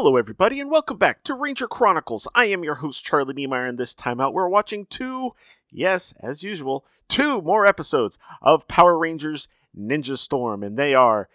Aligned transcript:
Hello, 0.00 0.16
everybody, 0.16 0.60
and 0.60 0.70
welcome 0.70 0.96
back 0.96 1.24
to 1.24 1.34
Ranger 1.34 1.66
Chronicles. 1.66 2.28
I 2.32 2.44
am 2.44 2.62
your 2.62 2.76
host, 2.76 3.04
Charlie 3.04 3.34
Niemeyer, 3.34 3.66
and 3.66 3.76
this 3.76 3.96
time 3.96 4.20
out, 4.20 4.32
we're 4.32 4.48
watching 4.48 4.86
two, 4.86 5.32
yes, 5.72 6.14
as 6.20 6.44
usual, 6.44 6.84
two 7.08 7.42
more 7.42 7.66
episodes 7.66 8.16
of 8.40 8.68
Power 8.68 8.96
Rangers 8.96 9.48
Ninja 9.76 10.16
Storm, 10.16 10.62
and 10.62 10.78
they 10.78 10.94
are 10.94 11.28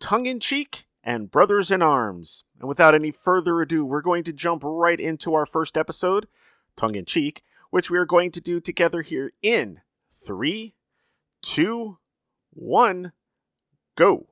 Tongue 0.00 0.26
in 0.26 0.38
Cheek 0.38 0.84
and 1.02 1.30
Brothers 1.30 1.70
in 1.70 1.80
Arms. 1.80 2.44
And 2.58 2.68
without 2.68 2.94
any 2.94 3.10
further 3.10 3.62
ado, 3.62 3.86
we're 3.86 4.02
going 4.02 4.24
to 4.24 4.34
jump 4.34 4.64
right 4.66 5.00
into 5.00 5.32
our 5.32 5.46
first 5.46 5.78
episode, 5.78 6.28
Tongue 6.76 6.96
in 6.96 7.06
Cheek, 7.06 7.42
which 7.70 7.90
we 7.90 7.96
are 7.96 8.04
going 8.04 8.32
to 8.32 8.40
do 8.42 8.60
together 8.60 9.00
here 9.00 9.32
in 9.40 9.80
three, 10.12 10.74
two, 11.40 11.96
one, 12.50 13.12
go. 13.96 14.26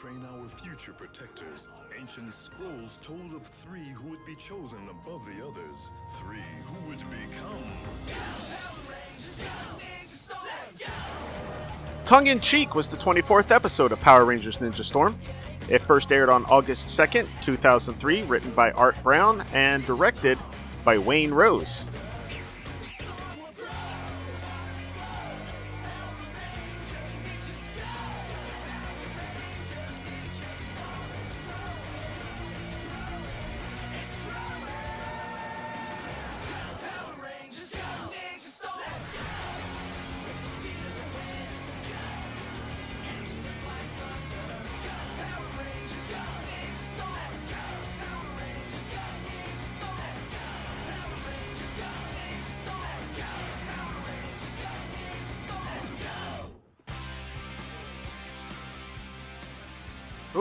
Train 0.00 0.24
our 0.32 0.48
future 0.48 0.92
protectors. 0.92 1.68
Ancient 2.00 2.32
scrolls 2.32 2.98
told 3.02 3.34
of 3.34 3.42
three 3.42 3.86
who 3.92 4.08
would 4.08 4.24
be 4.24 4.34
chosen 4.34 4.78
above 4.88 5.26
the 5.26 5.46
others. 5.46 5.90
Three 6.12 6.38
who 6.64 6.88
would 6.88 6.98
become. 7.10 7.58
Tongue 12.06 12.28
in 12.28 12.40
Cheek 12.40 12.74
was 12.74 12.88
the 12.88 12.96
24th 12.96 13.50
episode 13.50 13.92
of 13.92 14.00
Power 14.00 14.24
Rangers 14.24 14.56
Ninja 14.56 14.84
Storm. 14.84 15.18
It 15.68 15.82
first 15.82 16.10
aired 16.10 16.30
on 16.30 16.46
August 16.46 16.86
2nd, 16.86 17.28
2003, 17.42 18.22
written 18.22 18.52
by 18.52 18.70
Art 18.72 18.96
Brown 19.02 19.42
and 19.52 19.84
directed 19.84 20.38
by 20.82 20.96
Wayne 20.96 21.32
Rose. 21.32 21.86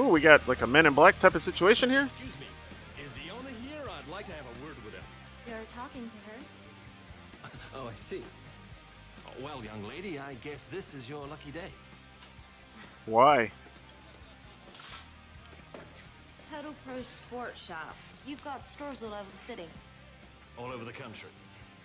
We 0.10 0.22
got 0.22 0.48
like 0.48 0.62
a 0.62 0.68
Men 0.68 0.86
in 0.86 0.94
Black 0.94 1.20
type 1.20 1.36
of 1.36 1.42
situation 1.42 1.90
here. 1.90 2.04
Excuse 2.04 2.36
me. 2.40 2.46
Is 3.04 3.14
the 3.14 3.32
owner 3.32 3.50
here? 3.68 3.82
I'd 3.82 4.12
like 4.12 4.26
to 4.26 4.32
have 4.32 4.46
a 4.46 4.66
word 4.66 4.76
with 4.84 4.94
her. 4.94 5.02
You're 5.48 5.58
talking 5.68 6.10
to 6.10 6.18
her? 6.32 7.52
Oh, 7.76 7.88
I 7.88 7.94
see. 7.96 8.24
Well, 9.42 9.64
young 9.64 9.88
lady, 9.88 10.20
I 10.20 10.34
guess 10.36 10.66
this 10.66 10.94
is 10.94 11.08
your 11.08 11.26
lucky 11.28 11.52
day. 11.52 11.72
Why? 13.06 13.52
Total 16.52 16.74
Pro 16.86 17.02
Sport 17.02 17.56
Shops. 17.56 18.24
You've 18.26 18.44
got 18.44 18.66
stores 18.66 19.04
all 19.04 19.14
over 19.14 19.30
the 19.32 19.38
city. 19.38 19.68
All 20.58 20.72
over 20.72 20.84
the 20.84 20.92
country. 20.92 21.30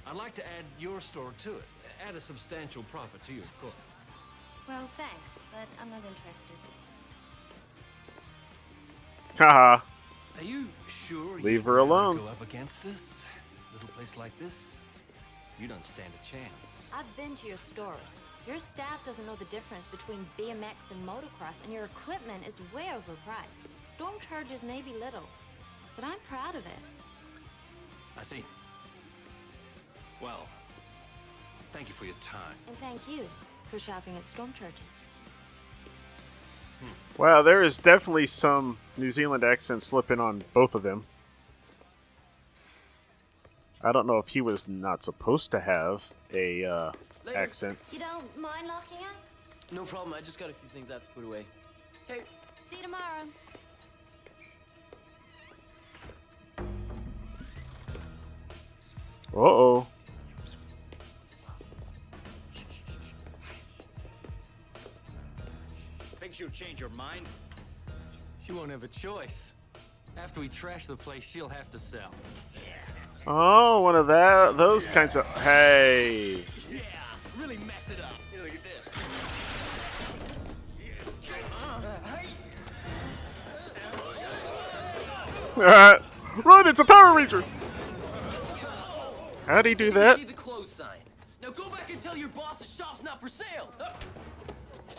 I'd 0.06 0.16
like 0.16 0.34
to 0.34 0.42
add 0.42 0.64
your 0.78 1.00
store 1.00 1.32
to 1.38 1.56
it. 1.56 1.64
Add 2.08 2.16
a 2.16 2.20
substantial 2.20 2.82
profit 2.84 3.22
to 3.24 3.32
you, 3.32 3.42
of 3.42 3.60
course. 3.60 3.96
Well, 4.66 4.88
thanks, 4.96 5.44
but 5.52 5.68
I'm 5.80 5.90
not 5.90 6.00
interested. 6.08 6.56
Haha. 9.36 9.82
Are 10.38 10.44
you 10.44 10.68
sure 10.88 11.40
Leave 11.40 11.44
you'd 11.52 11.64
her 11.64 11.78
alone. 11.78 12.18
Go 12.18 12.26
up 12.28 12.40
against 12.40 12.86
us? 12.86 13.24
Little 13.72 13.88
place 13.88 14.16
like 14.16 14.36
this? 14.38 14.80
You 15.58 15.66
don't 15.68 15.84
stand 15.84 16.12
a 16.20 16.24
chance. 16.24 16.90
I've 16.96 17.16
been 17.16 17.34
to 17.36 17.46
your 17.46 17.56
stores. 17.56 18.20
Your 18.46 18.58
staff 18.58 19.02
doesn't 19.04 19.24
know 19.26 19.36
the 19.36 19.44
difference 19.46 19.86
between 19.86 20.26
BMX 20.38 20.90
and 20.90 21.06
motocross, 21.06 21.64
and 21.64 21.72
your 21.72 21.84
equipment 21.84 22.46
is 22.46 22.60
way 22.74 22.90
overpriced. 22.92 23.68
Storm 23.90 24.14
Chargers 24.28 24.62
may 24.62 24.82
be 24.82 24.92
little, 24.92 25.26
but 25.96 26.04
I'm 26.04 26.18
proud 26.28 26.54
of 26.54 26.66
it. 26.66 26.82
I 28.18 28.22
see. 28.22 28.44
Well, 30.20 30.46
thank 31.72 31.88
you 31.88 31.94
for 31.94 32.04
your 32.04 32.16
time. 32.20 32.54
And 32.68 32.78
thank 32.78 33.08
you 33.08 33.26
for 33.70 33.78
shopping 33.78 34.16
at 34.16 34.24
Storm 34.24 34.52
Chargers. 34.52 35.04
Wow, 37.16 37.42
there 37.42 37.62
is 37.62 37.78
definitely 37.78 38.26
some 38.26 38.78
New 38.96 39.10
Zealand 39.10 39.44
accent 39.44 39.82
slipping 39.82 40.18
on 40.20 40.42
both 40.52 40.74
of 40.74 40.82
them. 40.82 41.04
I 43.82 43.92
don't 43.92 44.06
know 44.06 44.16
if 44.16 44.28
he 44.28 44.40
was 44.40 44.66
not 44.66 45.02
supposed 45.02 45.50
to 45.52 45.60
have 45.60 46.10
a 46.32 46.64
uh, 46.64 46.92
Later. 47.24 47.38
accent. 47.38 47.78
You 47.92 47.98
don't 47.98 48.36
mind 48.38 48.66
locking 48.66 48.98
up? 48.98 49.14
No 49.72 49.84
problem. 49.84 50.14
I 50.14 50.20
just 50.20 50.38
got 50.38 50.50
a 50.50 50.54
few 50.54 50.68
things 50.70 50.90
I 50.90 50.94
have 50.94 51.02
to 51.06 51.14
put 51.14 51.24
away. 51.24 51.44
Hey, 52.08 52.22
See 52.70 52.76
you 52.76 52.82
tomorrow. 52.82 53.24
Uh 59.34 59.38
oh. 59.40 59.86
Think 66.34 66.50
she'll 66.50 66.66
change 66.66 66.80
her 66.80 66.88
mind? 66.88 67.26
She 68.40 68.50
won't 68.50 68.72
have 68.72 68.82
a 68.82 68.88
choice. 68.88 69.54
After 70.16 70.40
we 70.40 70.48
trash 70.48 70.88
the 70.88 70.96
place, 70.96 71.22
she'll 71.22 71.48
have 71.48 71.70
to 71.70 71.78
sell. 71.78 72.10
Oh, 73.24 73.82
one 73.82 73.94
of 73.94 74.08
that 74.08 74.56
those 74.56 74.88
kinds 74.88 75.14
of. 75.14 75.26
Hey. 75.42 76.42
yeah, 76.68 76.80
really 77.36 77.56
mess 77.58 77.88
it 77.88 78.00
up. 78.00 78.14
Here, 78.32 78.42
look 78.42 78.52
at 78.52 78.64
this. 78.64 78.90
Run! 86.44 86.66
It's 86.66 86.80
a 86.80 86.84
Power 86.84 87.14
Ranger. 87.14 87.44
How'd 89.46 89.66
he 89.66 89.74
do 89.74 89.92
that? 89.92 90.16
See 90.16 90.24
the 90.24 90.32
close 90.32 90.68
sign. 90.68 90.98
Now 91.40 91.50
go 91.50 91.68
back 91.70 91.90
and 91.90 92.00
tell 92.00 92.16
your 92.16 92.30
boss 92.30 92.58
the 92.58 92.64
shop's 92.64 93.04
not 93.04 93.20
for 93.20 93.28
sale. 93.28 93.72
Uh, 93.78 93.90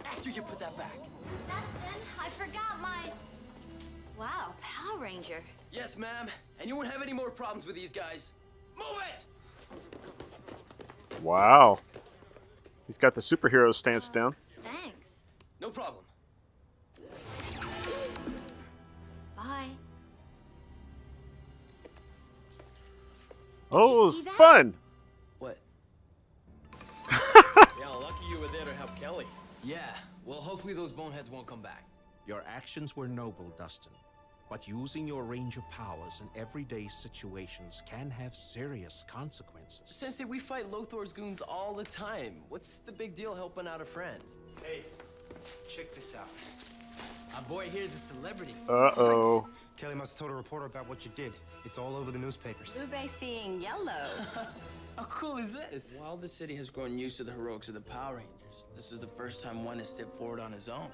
After 0.05 0.29
you 0.29 0.41
put 0.41 0.59
that 0.59 0.77
back. 0.77 0.95
Dustin, 1.47 1.99
I 2.19 2.29
forgot 2.29 2.79
my. 2.81 3.11
Wow, 4.17 4.53
Power 4.61 4.97
Ranger. 4.99 5.41
Yes, 5.71 5.97
ma'am. 5.97 6.27
And 6.59 6.69
you 6.69 6.75
won't 6.75 6.89
have 6.89 7.01
any 7.01 7.13
more 7.13 7.29
problems 7.29 7.65
with 7.65 7.75
these 7.75 7.91
guys. 7.91 8.31
Move 8.77 9.01
it! 9.13 9.25
Wow. 11.21 11.79
He's 12.87 12.97
got 12.97 13.15
the 13.15 13.21
superhero 13.21 13.73
stance 13.73 14.09
down. 14.09 14.35
Thanks. 14.63 15.19
No 15.59 15.69
problem. 15.69 16.03
Bye. 19.35 19.69
Oh, 23.71 24.11
see 24.11 24.21
that? 24.21 24.33
fun! 24.33 24.73
What? 25.39 25.57
Yeah, 27.79 27.89
lucky 27.89 28.25
you 28.29 28.39
were 28.39 28.47
there 28.47 28.65
to 28.65 28.73
help 28.73 28.97
Kelly. 28.99 29.25
Yeah. 29.63 29.95
Well, 30.25 30.41
hopefully 30.41 30.73
those 30.73 30.91
boneheads 30.91 31.29
won't 31.29 31.45
come 31.45 31.61
back. 31.61 31.85
Your 32.25 32.43
actions 32.47 32.95
were 32.95 33.07
noble, 33.07 33.53
Dustin. 33.57 33.91
But 34.49 34.67
using 34.67 35.07
your 35.07 35.23
range 35.23 35.57
of 35.57 35.69
powers 35.69 36.21
in 36.21 36.39
everyday 36.39 36.87
situations 36.87 37.83
can 37.85 38.09
have 38.11 38.35
serious 38.35 39.03
consequences. 39.07 39.81
Sensei, 39.85 40.23
we 40.23 40.39
fight 40.39 40.71
Lothor's 40.71 41.13
goons 41.13 41.41
all 41.41 41.73
the 41.73 41.83
time. 41.83 42.35
What's 42.49 42.79
the 42.79 42.91
big 42.91 43.15
deal 43.15 43.35
helping 43.35 43.67
out 43.67 43.81
a 43.81 43.85
friend? 43.85 44.21
Hey, 44.63 44.83
check 45.67 45.93
this 45.93 46.15
out. 46.15 46.29
Our 47.35 47.41
boy 47.43 47.69
here's 47.69 47.93
a 47.93 47.97
celebrity. 47.97 48.55
Uh 48.67 48.91
oh. 48.97 49.47
Kelly 49.77 49.95
must 49.95 50.13
have 50.13 50.19
told 50.19 50.31
a 50.31 50.35
reporter 50.35 50.65
about 50.65 50.87
what 50.87 51.05
you 51.05 51.11
did. 51.15 51.33
It's 51.65 51.77
all 51.77 51.95
over 51.95 52.11
the 52.11 52.19
newspapers. 52.19 52.79
Ube 52.79 53.09
seeing 53.09 53.61
yellow. 53.61 54.09
How 54.97 55.03
cool 55.05 55.37
is 55.37 55.51
this? 55.51 55.99
While 55.99 56.15
the 56.15 56.27
city 56.27 56.55
has 56.55 56.69
grown 56.69 56.97
used 56.97 57.17
to 57.17 57.23
the 57.25 57.31
heroics 57.33 57.67
of 57.67 57.73
the 57.73 57.81
Power 57.81 58.15
Rangers, 58.17 58.34
this 58.75 58.91
is 58.91 59.01
the 59.01 59.07
first 59.07 59.41
time 59.43 59.63
one 59.63 59.77
has 59.77 59.89
stepped 59.89 60.17
forward 60.17 60.39
on 60.39 60.51
his 60.51 60.69
own. 60.69 60.87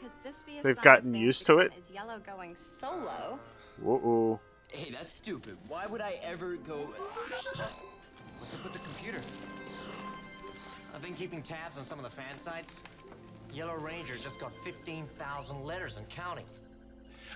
Could 0.00 0.10
this 0.24 0.42
be 0.42 0.58
a 0.58 0.62
They've 0.62 0.74
sign 0.74 0.84
gotten 0.84 1.14
used 1.14 1.46
to 1.46 1.58
it? 1.58 1.64
become 1.70 1.78
Is 1.78 1.90
yellow 1.90 2.18
going 2.18 2.54
solo? 2.54 3.38
Uh-oh. 3.86 4.40
Hey, 4.68 4.90
that's 4.90 5.12
stupid. 5.12 5.56
Why 5.68 5.86
would 5.86 6.00
I 6.00 6.18
ever 6.22 6.56
go? 6.56 6.88
What's 8.38 8.54
up 8.54 8.64
with 8.64 8.72
the 8.72 8.78
computer? 8.80 9.20
I've 10.94 11.02
been 11.02 11.14
keeping 11.14 11.42
tabs 11.42 11.78
on 11.78 11.84
some 11.84 11.98
of 11.98 12.04
the 12.04 12.10
fan 12.10 12.36
sites. 12.36 12.82
Yellow 13.52 13.74
Ranger 13.74 14.16
just 14.16 14.40
got 14.40 14.54
15,000 14.54 15.62
letters 15.62 15.98
and 15.98 16.08
counting. 16.08 16.46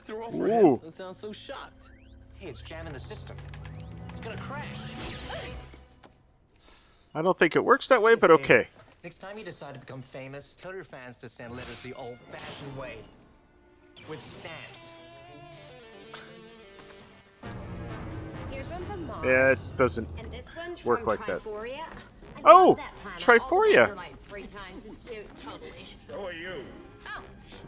They're 0.07 0.23
over 0.23 0.47
Ooh. 0.47 0.51
him. 0.51 0.77
Don't 0.77 0.93
sound 0.93 1.17
so 1.17 1.33
shocked. 1.33 1.91
Hey, 2.39 2.49
it's 2.49 2.63
jamming 2.63 2.93
the 2.93 2.99
system. 2.99 3.37
It's 4.11 4.21
gonna 4.21 4.37
crash. 4.39 4.65
I 7.15 7.23
don't 7.23 7.37
think 7.37 7.57
it 7.57 7.63
works 7.65 7.89
that 7.89 8.03
way, 8.03 8.15
but 8.15 8.31
okay. 8.31 8.69
Next 9.07 9.19
time 9.19 9.39
you 9.39 9.45
decide 9.45 9.75
to 9.75 9.79
become 9.79 10.03
famous, 10.03 10.57
tell 10.57 10.75
your 10.75 10.83
fans 10.83 11.17
to 11.19 11.29
send 11.29 11.53
letters 11.53 11.81
the 11.83 11.95
old-fashioned 11.95 12.77
way. 12.77 12.97
with 14.09 14.21
stamps. 14.21 14.95
Here's 18.51 18.69
one 18.69 18.85
from 18.87 19.07
Mars. 19.07 19.25
Yeah, 19.25 19.53
it 19.53 19.77
doesn't 19.77 20.09
And 20.19 20.29
this 20.33 20.57
one's 20.57 20.85
work 20.85 21.01
from 21.01 21.09
like 21.11 21.25
that. 21.29 21.41
Triforia. 21.41 21.85
I 22.39 22.41
Oh, 22.47 22.75
that 22.75 22.93
planet. 22.97 23.29
All 23.29 23.39
the 23.39 23.55
Triforia. 23.55 23.87
things 23.87 23.91
are 23.91 23.95
like 23.95 24.23
three 24.25 24.47
times 24.49 24.85
as 24.85 24.97
cute. 25.09 25.39
Totally. 25.39 25.71
Who 26.09 26.15
are 26.15 26.33
you? 26.33 26.65
Oh, 27.07 27.23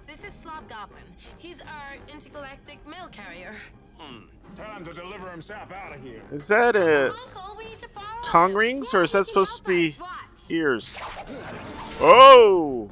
this 0.08 0.24
is 0.24 0.32
Slob 0.32 0.68
Goblin. 0.68 1.04
He's 1.36 1.60
our 1.60 1.94
intergalactic 2.12 2.84
mail 2.84 3.06
carrier. 3.12 3.54
Hmm. 3.96 4.24
Tell 4.56 4.72
him 4.72 4.84
to 4.86 4.92
deliver 4.92 5.30
himself 5.30 5.70
out 5.70 5.94
of 5.94 6.02
here. 6.02 6.20
Is 6.32 6.48
that 6.48 6.74
a 6.74 7.12
Uncle, 7.12 7.54
we 7.56 7.66
need 7.66 7.78
to 7.78 7.88
tongue 8.24 8.54
rings 8.54 8.92
or 8.92 9.04
is 9.04 9.12
that 9.12 9.24
supposed 9.24 9.58
to 9.58 9.62
be 9.62 9.96
ears? 10.50 10.98
Oh! 12.00 12.90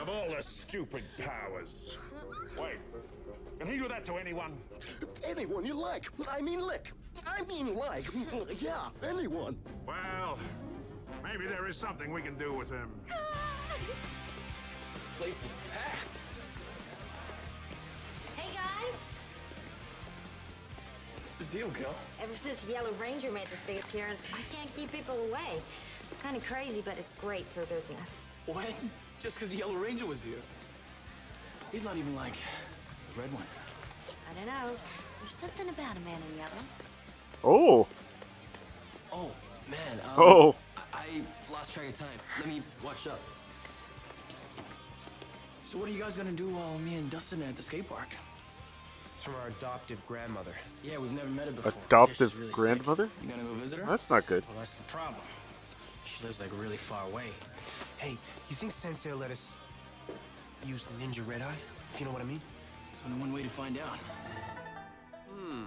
Of 0.00 0.08
all 0.08 0.28
the 0.28 0.42
stupid 0.42 1.04
powers. 1.18 1.96
Wait. 2.58 2.76
Can 3.58 3.68
he 3.70 3.76
do 3.78 3.86
that 3.88 4.04
to 4.06 4.16
anyone? 4.16 4.58
Anyone 5.24 5.64
you 5.64 5.74
like. 5.74 6.06
I 6.28 6.40
mean, 6.40 6.60
lick. 6.60 6.92
I 7.26 7.42
mean, 7.44 7.74
like. 7.74 8.06
Yeah, 8.60 8.88
anyone. 9.08 9.56
Well, 9.86 10.38
maybe 11.22 11.46
there 11.46 11.66
is 11.68 11.76
something 11.76 12.12
we 12.12 12.22
can 12.22 12.36
do 12.36 12.52
with 12.52 12.70
him. 12.70 12.90
This 14.94 15.04
place 15.16 15.44
is 15.46 15.52
packed. 15.72 15.91
What's 21.32 21.50
the 21.50 21.58
deal, 21.58 21.70
Cal? 21.70 21.94
Ever 22.22 22.36
since 22.36 22.66
Yellow 22.66 22.92
Ranger 23.00 23.32
made 23.32 23.46
this 23.46 23.58
big 23.66 23.78
appearance, 23.78 24.26
I 24.34 24.54
can't 24.54 24.70
keep 24.74 24.92
people 24.92 25.14
away. 25.30 25.62
It's 26.06 26.18
kind 26.18 26.36
of 26.36 26.44
crazy, 26.44 26.82
but 26.84 26.98
it's 26.98 27.10
great 27.22 27.46
for 27.54 27.64
business. 27.64 28.20
What? 28.44 28.66
Just 29.18 29.36
because 29.36 29.48
the 29.48 29.56
Yellow 29.56 29.76
Ranger 29.76 30.04
was 30.04 30.22
here? 30.22 30.36
He's 31.70 31.82
not 31.82 31.96
even 31.96 32.14
like 32.14 32.34
the 32.34 33.22
red 33.22 33.32
one. 33.32 33.44
I 34.30 34.34
don't 34.34 34.44
know. 34.44 34.76
There's 35.22 35.34
something 35.34 35.70
about 35.70 35.96
a 35.96 36.00
man 36.00 36.20
in 36.30 36.36
yellow. 36.36 36.50
Oh! 37.42 37.86
Oh, 39.10 39.30
man. 39.70 40.00
Um, 40.04 40.10
Oh. 40.18 40.54
I 40.76 40.82
I 40.92 41.50
lost 41.50 41.72
track 41.72 41.88
of 41.88 41.94
time. 41.94 42.08
Let 42.40 42.46
me 42.46 42.62
watch 42.84 43.06
up. 43.06 43.20
So 45.64 45.78
what 45.78 45.88
are 45.88 45.92
you 45.92 45.98
guys 45.98 46.14
gonna 46.14 46.32
do 46.32 46.50
while 46.50 46.78
me 46.78 46.96
and 46.96 47.10
Dustin 47.10 47.42
are 47.42 47.46
at 47.46 47.56
the 47.56 47.62
skate 47.62 47.88
park? 47.88 48.08
It's 49.22 49.28
from 49.28 49.40
our 49.40 49.46
adoptive 49.50 50.04
grandmother. 50.08 50.50
Yeah, 50.82 50.98
we've 50.98 51.12
never 51.12 51.28
met 51.28 51.46
her 51.46 51.52
before. 51.52 51.72
Adoptive 51.86 52.30
She's 52.30 52.34
really 52.34 52.48
sick. 52.48 52.56
grandmother? 52.56 53.08
You 53.22 53.28
gonna 53.28 53.44
go 53.44 53.54
visit 53.54 53.78
her? 53.78 53.86
That's 53.86 54.10
not 54.10 54.26
good. 54.26 54.44
Well, 54.48 54.56
that's 54.58 54.74
the 54.74 54.82
problem. 54.82 55.22
She 56.04 56.24
lives 56.26 56.40
like 56.40 56.50
really 56.60 56.76
far 56.76 57.06
away. 57.06 57.26
Hey, 57.98 58.18
you 58.50 58.56
think 58.56 58.72
Sensei 58.72 59.12
will 59.12 59.18
let 59.18 59.30
us 59.30 59.58
use 60.66 60.86
the 60.86 60.94
ninja 60.94 61.24
red 61.24 61.40
eye? 61.40 61.54
If 61.94 62.00
you 62.00 62.06
know 62.06 62.10
what 62.10 62.20
I 62.20 62.24
mean? 62.24 62.40
There's 62.90 63.12
only 63.12 63.20
one 63.20 63.32
way 63.32 63.44
to 63.44 63.48
find 63.48 63.78
out. 63.78 63.96
Hmm. 65.32 65.66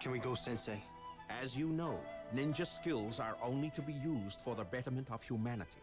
Can 0.00 0.10
we 0.10 0.18
go, 0.18 0.34
Sensei? 0.34 0.82
As 1.30 1.56
you 1.56 1.68
know, 1.68 2.00
ninja 2.34 2.66
skills 2.66 3.20
are 3.20 3.36
only 3.44 3.70
to 3.76 3.80
be 3.80 3.92
used 3.92 4.40
for 4.40 4.56
the 4.56 4.64
betterment 4.64 5.06
of 5.12 5.22
humanity. 5.22 5.78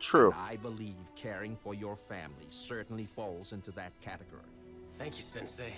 True. 0.00 0.32
And 0.32 0.40
I 0.40 0.56
believe 0.56 0.96
caring 1.14 1.54
for 1.54 1.72
your 1.72 1.94
family 1.94 2.46
certainly 2.48 3.06
falls 3.06 3.52
into 3.52 3.70
that 3.72 3.92
category. 4.00 4.42
Thank 4.98 5.16
you, 5.16 5.22
Sensei. 5.22 5.72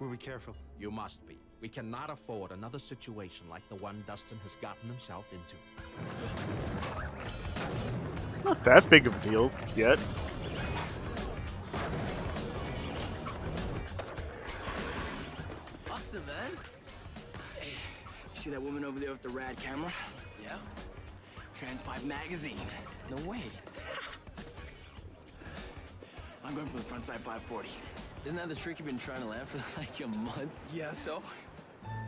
We'll 0.00 0.10
be 0.10 0.16
careful. 0.16 0.56
You 0.78 0.90
must 0.90 1.26
be. 1.28 1.38
We 1.60 1.68
cannot 1.68 2.10
afford 2.10 2.50
another 2.50 2.78
situation 2.78 3.48
like 3.48 3.68
the 3.68 3.76
one 3.76 4.02
Dustin 4.06 4.38
has 4.42 4.56
gotten 4.56 4.88
himself 4.88 5.26
into. 5.32 5.56
It's 8.28 8.42
not 8.44 8.64
that 8.64 8.88
big 8.90 9.06
of 9.06 9.14
a 9.14 9.28
deal 9.28 9.52
yet. 9.76 9.98
Awesome, 15.90 16.26
man. 16.26 16.50
Hey, 17.60 17.70
you 18.34 18.40
see 18.40 18.50
that 18.50 18.60
woman 18.60 18.84
over 18.84 18.98
there 18.98 19.12
with 19.12 19.22
the 19.22 19.28
rad 19.28 19.56
camera? 19.56 19.92
Yeah. 20.42 20.56
Transpipe 21.58 22.04
magazine. 22.04 22.60
No 23.10 23.16
way. 23.28 23.44
I'm 26.44 26.54
going 26.54 26.66
for 26.66 26.76
the 26.76 26.82
front 26.82 27.04
side 27.04 27.20
540. 27.20 27.68
Isn't 28.24 28.36
that 28.36 28.48
the 28.48 28.54
trick 28.54 28.78
you've 28.78 28.86
been 28.86 28.98
trying 28.98 29.22
to 29.22 29.28
land 29.28 29.48
for 29.48 29.58
like 29.80 29.98
a 30.00 30.08
month? 30.18 30.50
Yeah, 30.72 30.92
so? 30.92 31.22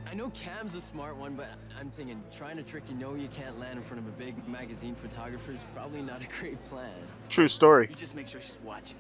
I 0.06 0.15
know 0.15 0.31
Cam's 0.31 0.75
a 0.75 0.81
smart 0.81 1.17
one, 1.17 1.35
but 1.35 1.49
I'm 1.79 1.91
thinking 1.91 2.23
trying 2.31 2.56
to 2.56 2.62
trick 2.62 2.85
you 2.88 2.94
know 2.94 3.15
you 3.15 3.29
can't 3.29 3.59
land 3.59 3.79
in 3.79 3.85
front 3.85 4.03
of 4.03 4.09
a 4.09 4.17
big 4.17 4.47
magazine 4.47 4.94
photographer 4.94 5.53
is 5.53 5.59
probably 5.75 6.03
not 6.03 6.23
a 6.23 6.27
great 6.41 6.62
plan. 6.67 6.93
True 7.29 7.49
story. 7.49 7.88
You 7.91 7.97
just 7.97 8.15
make 8.15 8.29
sure 8.29 8.41
she's 8.41 8.59
watching. 8.62 8.99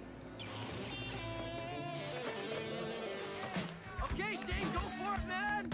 Okay, 4.02 4.36
Shane, 4.36 4.72
go 4.72 4.78
for 4.78 5.14
it, 5.14 5.28
man! 5.28 5.70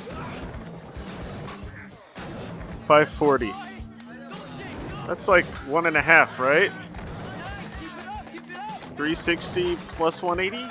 540. 2.82 3.53
That's 5.06 5.29
like 5.29 5.44
one 5.69 5.87
and 5.87 5.97
a 5.97 6.03
half, 6.03 6.38
right? 6.41 6.73
360 8.97 9.77
plus 9.89 10.23
180? 10.23 10.69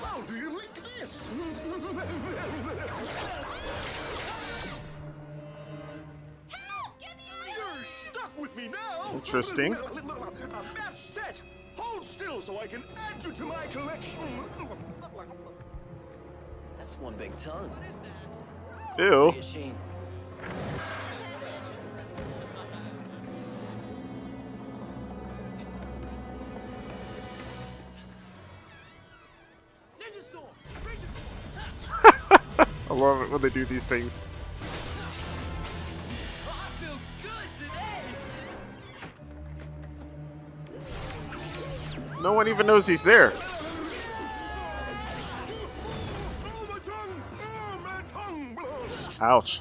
How 0.00 0.20
do 0.22 0.36
you 0.36 0.56
like 0.56 0.74
this? 0.74 1.28
You're 7.46 7.84
stuck 7.84 8.38
with 8.38 8.56
me 8.56 8.68
now. 8.68 9.12
Interesting. 9.12 9.74
A 9.74 9.76
map 10.74 10.96
set. 10.96 11.42
Hold 11.76 12.04
still 12.04 12.40
so 12.40 12.58
I 12.58 12.66
can 12.66 12.82
add 12.96 13.22
you 13.22 13.32
to 13.32 13.44
my 13.44 13.66
collection. 13.66 14.22
That's 16.78 16.96
one 16.98 17.14
big 17.14 17.36
tongue. 17.36 17.68
What 17.68 17.86
is 17.88 17.98
that? 17.98 18.32
Ew. 18.98 19.34
I 32.90 32.94
love 32.94 33.22
it 33.22 33.30
when 33.30 33.40
they 33.40 33.50
do 33.50 33.64
these 33.64 33.84
things. 33.84 34.20
No 42.22 42.32
one 42.34 42.46
even 42.46 42.66
knows 42.66 42.86
he's 42.86 43.02
there. 43.02 43.32
Ouch. 49.20 49.60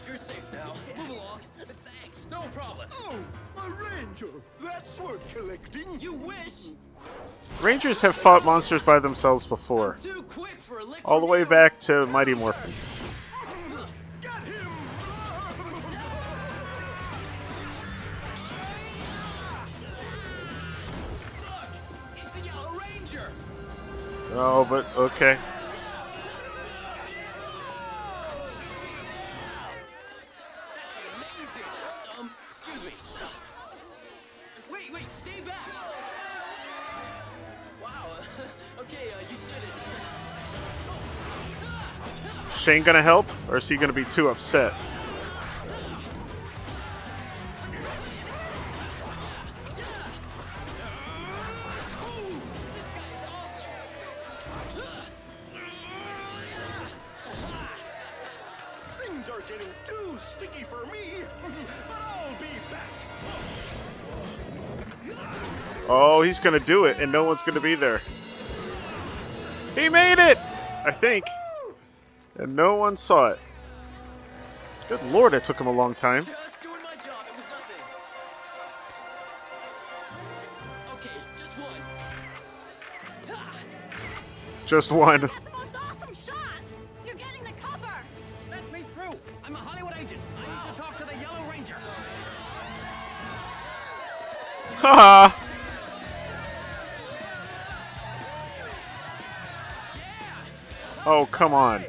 Worth 5.03 5.36
collecting. 5.36 6.00
You 6.00 6.13
wish. 6.13 6.70
Rangers 7.62 8.01
have 8.01 8.15
fought 8.15 8.46
monsters 8.46 8.81
by 8.81 9.00
themselves 9.00 9.46
before. 9.46 9.98
Too 10.01 10.24
quick 10.24 10.58
for 10.58 10.79
a 10.79 10.84
lick 10.84 11.01
All 11.05 11.20
the 11.20 11.25
way 11.25 11.43
back 11.43 11.79
to 11.81 12.05
Mighty 12.08 12.34
Morphin. 12.34 12.72
It's 22.15 22.39
the 22.39 22.46
Yellow 22.46 22.72
Ranger. 22.72 23.31
Oh, 24.34 24.65
but 24.70 24.86
okay. 24.96 25.38
Shane 42.72 42.84
gonna 42.84 43.04
help, 43.04 43.25
or 43.50 43.58
is 43.58 43.68
he 43.68 43.75
gonna 43.75 43.92
be 43.92 44.06
too 44.06 44.30
upset? 44.30 44.74
This 52.74 52.90
guy 52.92 53.01
is 53.13 53.24
awesome. 53.28 53.66
Things 59.00 59.30
are 59.30 59.42
getting 59.42 59.68
too 59.86 60.18
sticky 60.18 60.63
for 60.63 60.86
me, 60.86 61.25
but 61.90 61.98
I'll 61.98 62.40
be 62.40 62.46
back. 62.72 62.88
Oh, 65.90 66.22
he's 66.22 66.40
gonna 66.40 66.62
do 66.62 66.86
it, 66.86 67.01
and 67.01 67.12
no 67.12 67.25
one's 67.25 67.42
gonna 67.42 67.60
be 67.60 67.75
there. 67.75 68.01
He 69.75 69.90
made 69.90 70.20
it! 70.20 70.38
I 70.86 70.92
think. 70.92 71.25
And 72.41 72.55
no 72.55 72.75
one 72.75 72.98
saw 72.98 73.27
it. 73.27 73.39
Good 74.89 75.03
lord, 75.12 75.36
it 75.36 75.43
took 75.43 75.60
him 75.62 75.67
a 75.67 75.71
long 75.71 75.93
time. 75.93 76.25
Just 76.25 76.60
doing 76.60 76.81
my 76.83 76.95
job. 76.95 77.24
It 77.27 77.36
was 77.36 77.45
nothing. 77.51 77.83
Okay, 80.95 81.10
just 81.38 81.53
one. 81.60 81.81
Ha! 83.29 83.53
Just 84.65 84.91
one. 84.91 85.29
Awesome 85.29 86.15
shot! 86.15 86.63
You're 87.05 87.13
getting 87.13 87.43
the 87.43 87.51
cover! 87.62 87.93
Let 88.50 88.71
me 88.71 88.86
through. 88.95 89.19
I'm 89.43 89.53
a 89.55 89.60
Hollywood 89.60 89.93
agent. 90.00 90.19
I 90.36 90.41
need 90.41 90.74
to 90.74 90.81
talk 90.81 90.98
to 90.98 91.05
the 91.05 91.15
Yellow 91.21 91.43
Ranger. 91.48 91.75
Haha. 94.77 95.31
Oh, 101.05 101.27
come 101.31 101.53
on. 101.53 101.86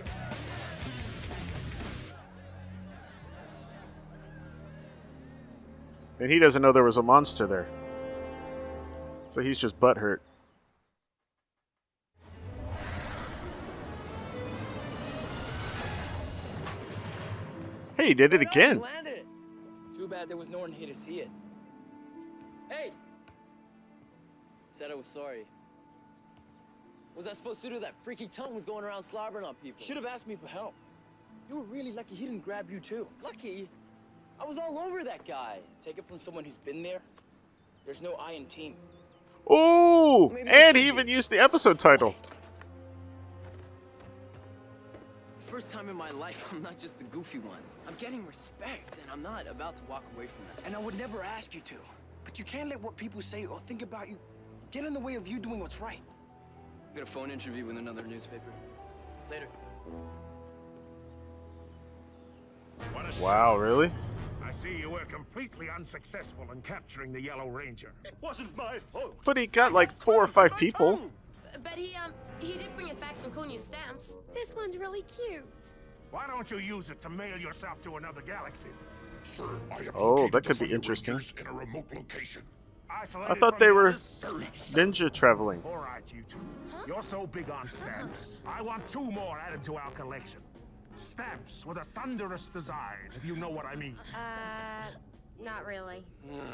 And 6.23 6.31
he 6.31 6.39
doesn't 6.39 6.63
know 6.63 6.71
there 6.71 6.85
was 6.85 6.99
a 6.99 7.03
monster 7.03 7.49
there. 7.49 7.67
So 9.29 9.41
he's 9.41 9.59
just 9.59 9.81
butthurt. 9.81 10.19
Hey, 17.97 18.07
he 18.07 18.15
did 18.15 18.35
it 18.35 18.41
again. 18.41 18.81
It. 19.05 19.27
Too 19.97 20.07
bad 20.07 20.29
there 20.29 20.37
was 20.37 20.49
no 20.49 20.61
one 20.61 20.71
here 20.71 20.87
to 20.87 20.95
see 20.95 21.19
it. 21.19 21.29
Hey! 22.71 22.93
Said 24.71 24.93
I 24.93 24.95
was 24.95 25.09
sorry. 25.09 25.45
Was 27.17 27.27
I 27.27 27.33
supposed 27.33 27.63
to 27.63 27.69
do 27.69 27.81
that? 27.81 27.95
Freaky 28.05 28.29
tongue 28.29 28.55
was 28.55 28.65
going 28.65 28.85
around 28.85 29.03
slobbering 29.03 29.45
on 29.45 29.57
people. 29.57 29.85
Should 29.85 29.97
have 29.97 30.07
asked 30.07 30.29
me 30.29 30.37
for 30.37 30.47
help. 30.47 30.75
You 31.49 31.57
were 31.57 31.65
really 31.65 31.91
lucky 31.91 32.15
he 32.15 32.27
didn't 32.27 32.45
grab 32.45 32.71
you 32.71 32.79
too. 32.79 33.09
Lucky? 33.25 33.69
I 34.43 34.45
was 34.45 34.59
all 34.59 34.77
over 34.77 35.05
that 35.05 35.25
guy. 35.25 35.59
Take 35.81 35.99
it 35.99 36.05
from 36.09 36.19
someone 36.19 36.45
who's 36.45 36.59
been 36.59 36.83
there. 36.83 37.01
There's 37.85 38.03
no 38.03 38.15
I 38.15 38.33
in 38.33 38.47
team. 38.47 38.75
Ooh! 39.49 40.37
And 40.37 40.77
he 40.77 40.89
even 40.89 41.07
used 41.07 41.31
the 41.31 41.39
episode 41.39 41.79
title. 41.79 42.17
First 45.47 45.71
time 45.71 45.89
in 45.89 45.95
my 45.95 46.11
life, 46.11 46.45
I'm 46.53 46.61
not 46.61 46.77
just 46.77 46.99
the 46.99 47.05
goofy 47.05 47.39
one. 47.39 47.59
I'm 47.87 47.95
getting 47.95 48.27
respect, 48.27 48.97
and 49.01 49.11
I'm 49.13 49.23
not 49.23 49.47
about 49.47 49.77
to 49.77 49.83
walk 49.85 50.03
away 50.17 50.27
from 50.27 50.45
that. 50.57 50.67
And 50.67 50.75
I 50.75 50.79
would 50.81 50.99
never 50.99 51.23
ask 51.23 51.55
you 51.55 51.61
to. 51.61 51.77
But 52.25 52.39
you 52.39 52.45
can't 52.45 52.69
let 52.69 52.81
what 52.81 52.97
people 52.97 53.23
say 53.23 53.47
or 53.47 53.61
think 53.69 53.83
about 53.83 54.09
you 54.09 54.19
get 54.73 54.85
in 54.85 54.93
the 54.93 55.01
way 55.01 55.15
of 55.15 55.29
you 55.29 55.39
doing 55.39 55.61
what's 55.61 55.81
right. 55.81 56.01
I 56.91 56.97
got 56.97 57.05
a 57.05 57.11
phone 57.11 57.31
interview 57.31 57.65
with 57.65 57.77
another 57.77 58.03
newspaper. 58.03 58.51
Later. 59.31 59.47
Wow, 63.21 63.57
really? 63.57 63.93
I 64.53 64.55
see 64.55 64.77
you 64.77 64.91
were 64.91 65.07
completely 65.07 65.71
unsuccessful 65.75 66.47
in 66.53 66.61
capturing 66.61 67.11
the 67.11 67.23
Yellow 67.23 67.49
Ranger. 67.49 67.95
It 68.05 68.15
wasn't 68.21 68.55
my 68.55 68.81
fault. 68.93 69.17
But 69.25 69.39
he 69.39 69.47
got 69.47 69.73
like 69.73 69.91
four 69.91 70.23
or 70.23 70.27
five 70.27 70.55
people. 70.59 71.11
But 71.63 71.73
he, 71.73 71.97
um, 71.97 72.13
he 72.39 72.59
did 72.59 72.77
bring 72.77 72.91
us 72.91 72.99
back 72.99 73.17
some 73.17 73.31
cool 73.31 73.47
new 73.47 73.57
stamps. 73.57 74.19
This 74.35 74.55
one's 74.55 74.77
really 74.77 75.05
cute. 75.05 75.73
Why 76.11 76.27
don't 76.27 76.51
you 76.51 76.59
use 76.59 76.91
it 76.91 77.01
to 77.01 77.09
mail 77.09 77.39
yourself 77.39 77.81
to 77.81 77.97
another 77.97 78.21
galaxy? 78.21 78.69
Sir, 79.23 79.49
I 79.71 79.85
have 79.85 79.97
Oh, 79.97 80.29
that 80.29 80.45
could 80.45 80.59
be 80.59 80.71
interesting. 80.71 81.19
In 81.41 81.47
a 81.47 81.53
remote 81.55 81.87
location. 81.95 82.43
I 82.91 83.35
thought 83.35 83.59
they 83.59 83.71
were 83.71 83.95
ninja 83.95 85.11
traveling. 85.11 85.63
All 85.65 85.79
right, 85.79 86.03
you 86.15 86.25
two. 86.29 86.37
You're 86.87 87.01
so 87.01 87.27
big 87.27 87.49
on 87.49 87.67
stamps. 87.67 88.43
I 88.45 88.61
want 88.61 88.87
two 88.87 89.11
more 89.11 89.39
added 89.39 89.65
to 89.65 89.77
our 89.77 89.91
collection. 89.93 90.43
Stamps 90.97 91.65
with 91.67 91.79
a 91.79 91.85
thunderous 91.85 92.49
design, 92.49 93.09
if 93.17 93.25
you 93.25 93.35
know 93.37 93.49
what 93.49 93.65
I 93.67 93.75
mean. 93.75 93.97
Uh, 94.15 94.87
not 95.43 95.67
really. 95.67 96.05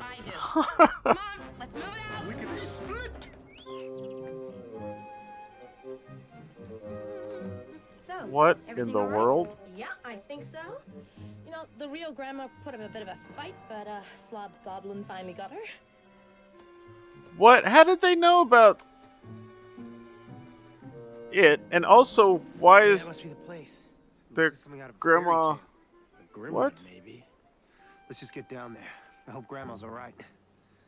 I 0.00 0.20
do. 0.22 0.30
Come 0.40 0.66
on, 1.04 1.16
let's 1.58 1.74
move 1.74 1.82
it 1.84 2.16
out. 2.16 2.26
We 2.26 2.34
can 2.34 2.54
be 2.54 2.60
split. 2.60 3.28
So, 8.02 8.14
What 8.26 8.58
in 8.68 8.90
the 8.90 8.98
all 8.98 9.06
right? 9.06 9.16
world? 9.18 9.56
Yeah, 9.76 9.86
I 10.04 10.16
think 10.16 10.44
so. 10.50 10.58
You 11.44 11.52
know, 11.52 11.64
the 11.78 11.88
real 11.88 12.12
grandma 12.12 12.48
put 12.64 12.74
up 12.74 12.80
a 12.80 12.88
bit 12.88 13.02
of 13.02 13.08
a 13.08 13.18
fight, 13.36 13.54
but 13.68 13.86
uh, 13.86 14.00
Slob 14.16 14.50
Goblin 14.64 15.04
finally 15.06 15.34
got 15.34 15.50
her. 15.50 15.58
What? 17.36 17.66
How 17.66 17.84
did 17.84 18.00
they 18.00 18.14
know 18.16 18.40
about 18.40 18.80
it? 21.30 21.60
And 21.70 21.84
also, 21.84 22.38
why 22.58 22.80
That 22.86 22.88
is 22.92 23.06
must 23.06 23.22
be 23.22 23.28
the 23.28 23.34
place. 23.36 23.78
Their 24.38 24.54
Something 24.54 24.80
out 24.80 24.88
of 24.88 25.00
grandma? 25.00 25.56
Grimmer, 26.32 26.52
What? 26.52 26.84
Maybe. 26.86 27.24
Let's 28.08 28.20
just 28.20 28.32
get 28.32 28.48
down 28.48 28.72
there. 28.72 28.92
I 29.26 29.32
hope 29.32 29.48
Grandma's 29.48 29.82
all 29.82 29.90
right. 29.90 30.14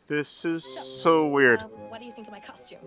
This 0.06 0.44
is 0.44 0.64
so 0.64 1.26
weird. 1.26 1.60
Uh, 1.60 1.66
what 1.88 2.00
do 2.00 2.06
you 2.06 2.12
think 2.12 2.28
of 2.28 2.32
my 2.32 2.38
costume? 2.38 2.78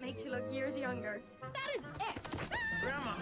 Makes 0.00 0.24
you 0.24 0.30
look 0.30 0.44
years 0.52 0.76
younger. 0.76 1.20
That 1.42 1.76
is 1.76 1.82
it! 1.82 2.48
Grandma! 2.82 3.12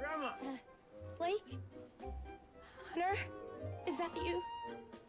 Grandma! 0.00 0.26
Uh, 0.42 0.56
Blake? 1.16 1.58
Hunter? 2.88 3.16
Is 3.86 3.96
that 3.98 4.10
you? 4.16 4.42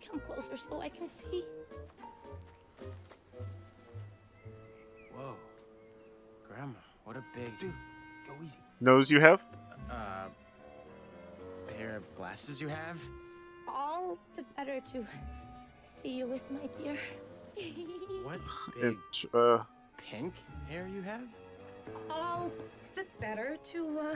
Come 0.07 0.19
closer 0.19 0.55
so 0.57 0.79
I 0.79 0.89
can 0.89 1.07
see. 1.07 1.43
Whoa. 5.15 5.33
Grandma, 6.47 6.79
what 7.03 7.17
a 7.17 7.23
big. 7.35 7.57
Dude, 7.59 7.73
go 8.37 8.45
easy. 8.45 8.57
Nose 8.79 9.11
you 9.11 9.19
have? 9.19 9.45
Uh, 9.89 10.27
pair 11.67 11.95
of 11.97 12.15
glasses 12.15 12.61
you 12.61 12.67
have? 12.67 12.97
All 13.67 14.17
the 14.35 14.43
better 14.57 14.79
to 14.93 15.05
see 15.83 16.17
you 16.17 16.27
with, 16.27 16.41
my 16.51 16.67
dear. 16.81 16.97
What 18.23 18.39
And, 18.81 18.97
big 19.21 19.29
uh, 19.33 19.63
pink 19.97 20.33
hair 20.69 20.87
you 20.87 21.01
have? 21.01 21.27
All 22.09 22.51
the 22.95 23.05
better 23.19 23.57
to 23.71 23.99
uh, 23.99 24.15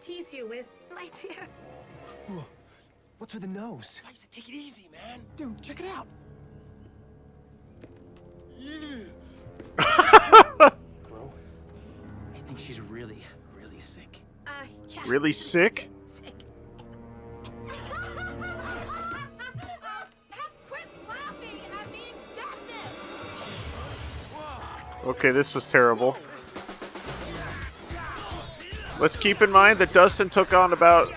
tease 0.00 0.32
you 0.32 0.46
with, 0.48 0.66
my 0.94 1.08
dear. 1.20 1.46
Whoa. 2.28 2.44
What's 3.18 3.32
with 3.32 3.44
the 3.44 3.48
nose? 3.48 4.00
I 4.04 4.10
said 4.14 4.30
take 4.30 4.48
it 4.48 4.54
easy, 4.54 4.88
man. 4.92 5.20
Dude, 5.36 5.62
check 5.62 5.80
it 5.80 5.86
out. 5.86 6.06
Bro, 8.58 9.04
she's 12.64 12.80
really, 12.80 13.18
really 13.54 13.80
sick. 13.80 14.20
Uh, 14.46 14.50
yeah. 14.88 15.02
really 15.06 15.32
sick? 15.32 15.90
Sick. 16.06 16.32
Quit 20.68 20.88
laughing 21.08 21.60
at 21.78 21.90
me 21.92 22.10
and 22.10 22.18
get 22.34 22.46
this! 22.66 23.54
Okay, 25.04 25.30
this 25.30 25.54
was 25.54 25.70
terrible. 25.70 26.16
Let's 28.98 29.16
keep 29.16 29.42
in 29.42 29.50
mind 29.50 29.78
that 29.80 29.92
Dustin 29.92 30.30
took 30.30 30.54
on 30.54 30.72
about 30.72 31.12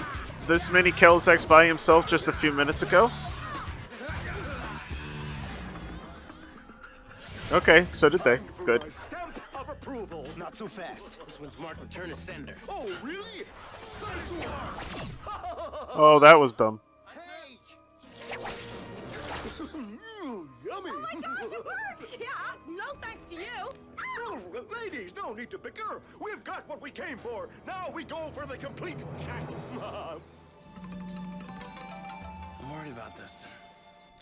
this 0.48 0.70
many 0.70 0.92
Kelzaks 0.92 1.48
by 1.48 1.66
himself 1.66 2.08
just 2.08 2.28
a 2.28 2.34
few 2.34 2.52
minutes 2.52 2.82
ago. 2.82 3.10
Okay, 7.52 7.86
so 7.92 8.10
did 8.10 8.26
they. 8.26 8.40
Good. 8.66 8.84
My 9.88 9.94
stamp 9.94 10.12
of 10.12 10.12
approval. 10.12 10.38
Not 10.38 10.56
so 10.56 10.68
fast. 10.68 11.20
This 11.26 11.40
one's 11.40 11.60
marked 11.60 11.82
return 11.82 12.10
to 12.10 12.16
sender. 12.16 12.56
Oh, 12.70 12.86
really? 13.02 13.46
This 14.00 14.32
one. 14.32 15.08
Oh, 15.94 16.20
that 16.20 16.40
was 16.40 16.54
dumb. 16.54 16.80
Mm, 20.24 20.48
yummy. 20.66 20.92
Oh 20.92 21.00
my 21.02 21.22
gosh, 21.22 21.52
it 21.54 21.66
worked! 21.66 22.18
Yeah, 22.20 22.28
no 22.68 22.84
thanks 23.02 23.24
to 23.30 23.36
you. 23.36 23.70
Oh, 24.20 24.42
ladies, 24.84 25.14
no 25.16 25.34
need 25.34 25.50
to 25.52 25.58
bicker. 25.58 26.02
We've 26.20 26.44
got 26.44 26.68
what 26.68 26.82
we 26.82 26.92
came 26.92 27.18
for. 27.18 27.48
Now 27.66 27.90
we 27.94 28.04
go 28.04 28.30
for 28.34 28.46
the 28.46 28.58
complete 28.58 29.06
set. 29.14 29.56
I'm 29.82 30.20
worried 32.74 32.92
about 32.92 33.16
this. 33.16 33.46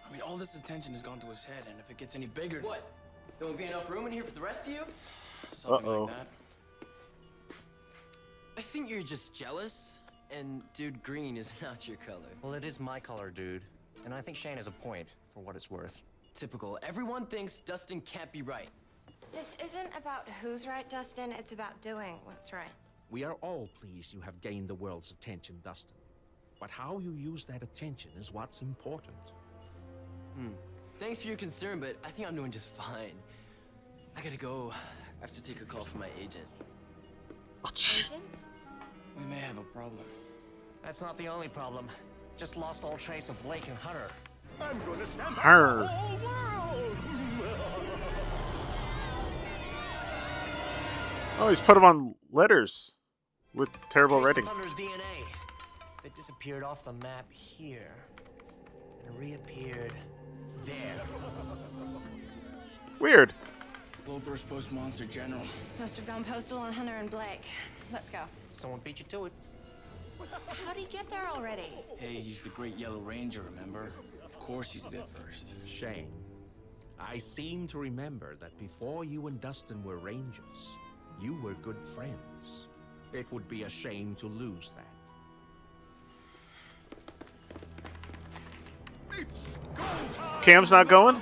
I 0.07 0.11
mean, 0.11 0.21
all 0.21 0.37
this 0.37 0.59
attention 0.59 0.93
has 0.93 1.01
gone 1.01 1.19
to 1.21 1.25
his 1.27 1.43
head, 1.43 1.63
and 1.67 1.79
if 1.79 1.89
it 1.89 1.97
gets 1.97 2.15
any 2.15 2.27
bigger... 2.27 2.59
What? 2.59 2.83
There 3.39 3.47
won't 3.47 3.57
be 3.57 3.65
enough 3.65 3.89
room 3.89 4.05
in 4.05 4.11
here 4.11 4.23
for 4.23 4.31
the 4.31 4.41
rest 4.41 4.67
of 4.67 4.73
you? 4.73 4.81
Something 5.55 5.87
Uh-oh. 5.87 6.03
like 6.05 6.15
that. 6.15 6.27
I 8.57 8.61
think 8.61 8.89
you're 8.89 9.01
just 9.01 9.33
jealous, 9.33 9.99
and 10.31 10.61
dude, 10.73 11.01
green 11.03 11.37
is 11.37 11.53
not 11.61 11.87
your 11.87 11.97
color. 11.97 12.27
Well, 12.41 12.53
it 12.53 12.63
is 12.63 12.79
my 12.79 12.99
color, 12.99 13.29
dude. 13.29 13.63
And 14.05 14.13
I 14.13 14.21
think 14.21 14.37
Shane 14.37 14.55
has 14.57 14.67
a 14.67 14.71
point, 14.71 15.07
for 15.33 15.41
what 15.41 15.55
it's 15.55 15.69
worth. 15.71 16.01
Typical. 16.33 16.77
Everyone 16.83 17.25
thinks 17.25 17.59
Dustin 17.59 18.01
can't 18.01 18.31
be 18.31 18.41
right. 18.41 18.69
This 19.33 19.57
isn't 19.63 19.89
about 19.97 20.27
who's 20.41 20.67
right, 20.67 20.87
Dustin. 20.89 21.31
It's 21.31 21.51
about 21.51 21.79
doing 21.81 22.15
what's 22.25 22.53
right. 22.53 22.69
We 23.09 23.23
are 23.23 23.33
all 23.41 23.69
pleased 23.79 24.13
you 24.13 24.21
have 24.21 24.39
gained 24.41 24.67
the 24.67 24.75
world's 24.75 25.11
attention, 25.11 25.59
Dustin. 25.63 25.97
But 26.59 26.69
how 26.71 26.99
you 26.99 27.11
use 27.11 27.45
that 27.45 27.63
attention 27.63 28.11
is 28.17 28.31
what's 28.33 28.61
important. 28.61 29.33
Hmm. 30.35 30.49
Thanks 30.99 31.21
for 31.21 31.27
your 31.27 31.37
concern, 31.37 31.79
but 31.79 31.95
I 32.05 32.09
think 32.09 32.27
I'm 32.27 32.35
doing 32.35 32.51
just 32.51 32.69
fine. 32.69 33.11
I 34.15 34.21
gotta 34.21 34.37
go. 34.37 34.71
I 35.25 35.27
have 35.27 35.35
to 35.37 35.41
take 35.41 35.59
a 35.59 35.65
call 35.65 35.83
from 35.83 36.01
my 36.01 36.09
agent. 36.19 36.45
Agent? 37.65 38.21
We 39.17 39.25
may 39.25 39.39
have 39.39 39.57
a 39.57 39.63
problem. 39.63 40.05
That's 40.83 41.01
not 41.01 41.17
the 41.17 41.27
only 41.29 41.47
problem. 41.47 41.89
Just 42.37 42.55
lost 42.55 42.83
all 42.83 42.95
trace 42.95 43.29
of 43.29 43.41
Blake 43.41 43.67
and 43.67 43.75
Hunter. 43.75 44.07
I'm 44.61 44.79
gonna 44.85 45.03
stand 45.03 45.35
Arr. 45.43 45.81
up 45.81 45.81
the 45.81 45.87
whole 45.87 46.17
world. 46.19 46.97
Oh, 51.39 51.49
he's 51.49 51.59
put 51.59 51.75
him 51.75 51.83
on 51.83 52.13
letters 52.31 52.97
with 53.55 53.69
terrible 53.89 54.21
writing. 54.21 54.45
Hunter's 54.45 54.75
DNA. 54.75 55.25
It 56.03 56.15
disappeared 56.15 56.63
off 56.63 56.85
the 56.85 56.93
map 56.93 57.25
here 57.31 57.95
and 59.07 59.19
reappeared 59.19 59.93
there. 60.65 61.01
Weird. 62.99 63.33
Lothor's 64.07 64.43
post 64.43 64.71
monster 64.71 65.05
general. 65.05 65.41
Must 65.79 65.95
have 65.95 66.05
gone 66.05 66.23
postal 66.23 66.59
on 66.59 66.71
Hunter 66.71 66.95
and 66.95 67.09
Blake. 67.09 67.45
Let's 67.91 68.09
go. 68.09 68.19
Someone 68.51 68.79
beat 68.83 68.99
you 68.99 69.05
to 69.05 69.25
it. 69.25 69.33
How 70.65 70.73
do 70.73 70.81
you 70.81 70.87
get 70.87 71.09
there 71.09 71.27
already? 71.27 71.71
Hey, 71.97 72.15
he's 72.15 72.41
the 72.41 72.49
Great 72.49 72.77
Yellow 72.77 72.99
Ranger, 72.99 73.41
remember? 73.41 73.91
Of 74.23 74.39
course 74.39 74.71
he's 74.71 74.85
there 74.87 75.03
first. 75.03 75.53
Shane, 75.65 76.11
I 76.99 77.17
seem 77.17 77.67
to 77.67 77.77
remember 77.79 78.35
that 78.35 78.57
before 78.59 79.03
you 79.03 79.27
and 79.27 79.41
Dustin 79.41 79.83
were 79.83 79.97
rangers, 79.97 80.77
you 81.19 81.39
were 81.41 81.53
good 81.55 81.83
friends. 81.83 82.67
It 83.13 83.31
would 83.31 83.47
be 83.47 83.63
a 83.63 83.69
shame 83.69 84.15
to 84.15 84.27
lose 84.27 84.73
that. 84.73 84.85
It's 89.17 89.57
go 89.73 89.83
time. 90.13 90.41
Cam's 90.41 90.71
not 90.71 90.87
going? 90.87 91.21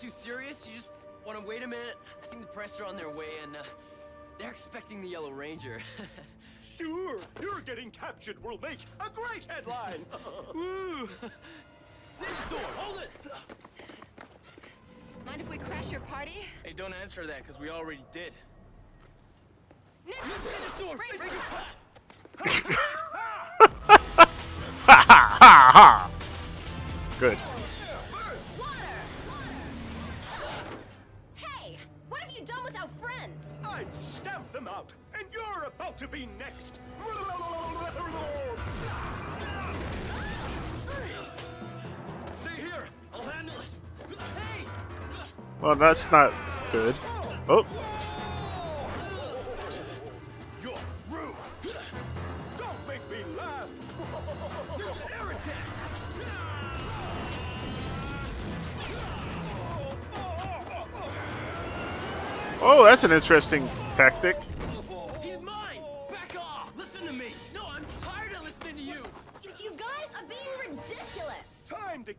Before 0.00 0.08
we 0.08 0.12
get 0.12 0.22
too 0.22 0.30
serious, 0.30 0.66
you 0.66 0.74
just 0.74 0.88
want 1.26 1.38
to 1.38 1.46
wait 1.46 1.62
a 1.62 1.66
minute? 1.66 1.96
I 2.22 2.26
think 2.26 2.42
the 2.42 2.48
press 2.48 2.80
are 2.80 2.84
on 2.84 2.96
their 2.96 3.10
way 3.10 3.26
and 3.42 3.56
uh, 3.56 3.62
they're 4.38 4.50
expecting 4.50 5.02
the 5.02 5.08
Yellow 5.08 5.30
Ranger. 5.30 5.80
Sure, 6.62 7.18
you're 7.40 7.62
getting 7.62 7.90
captured 7.90 8.36
We'll 8.44 8.58
make 8.58 8.80
a 9.00 9.08
great 9.08 9.46
headline. 9.46 10.04
Woo! 10.54 11.08
Ninja 12.20 12.46
Storm, 12.46 12.62
hold 12.76 13.00
it! 13.00 13.10
Mind 15.24 15.40
if 15.40 15.48
we 15.48 15.56
crash 15.56 15.90
your 15.90 16.02
party? 16.02 16.44
Hey, 16.62 16.74
don't 16.74 16.92
answer 16.92 17.26
that, 17.26 17.46
because 17.46 17.58
we 17.58 17.70
already 17.70 18.04
did. 18.12 18.34
Ninja 20.06 20.70
Storm, 20.76 20.98
Ranger 20.98 21.24
Ha 24.84 25.04
ha 25.06 25.38
ha 25.40 25.70
ha! 25.72 26.10
Good. 27.18 27.38
To 35.98 36.08
be 36.08 36.28
next. 36.38 36.80
Stay 42.36 42.62
here, 42.62 42.84
I'll 43.14 43.22
handle 43.22 43.54
it. 43.56 44.18
Hey! 44.18 44.66
Well, 45.60 45.76
that's 45.76 46.10
not 46.10 46.32
good. 46.72 46.94
Oh, 47.48 47.66
You're 50.62 50.78
rude. 51.08 51.36
Don't 52.56 52.88
make 52.88 53.10
me 53.10 53.24
laugh. 53.36 53.70
Ninja 54.76 55.20
Air 55.20 55.30
Attack! 55.30 55.70
oh, 62.62 62.84
that's 62.84 63.04
an 63.04 63.12
interesting 63.12 63.68
tactic. 63.94 64.36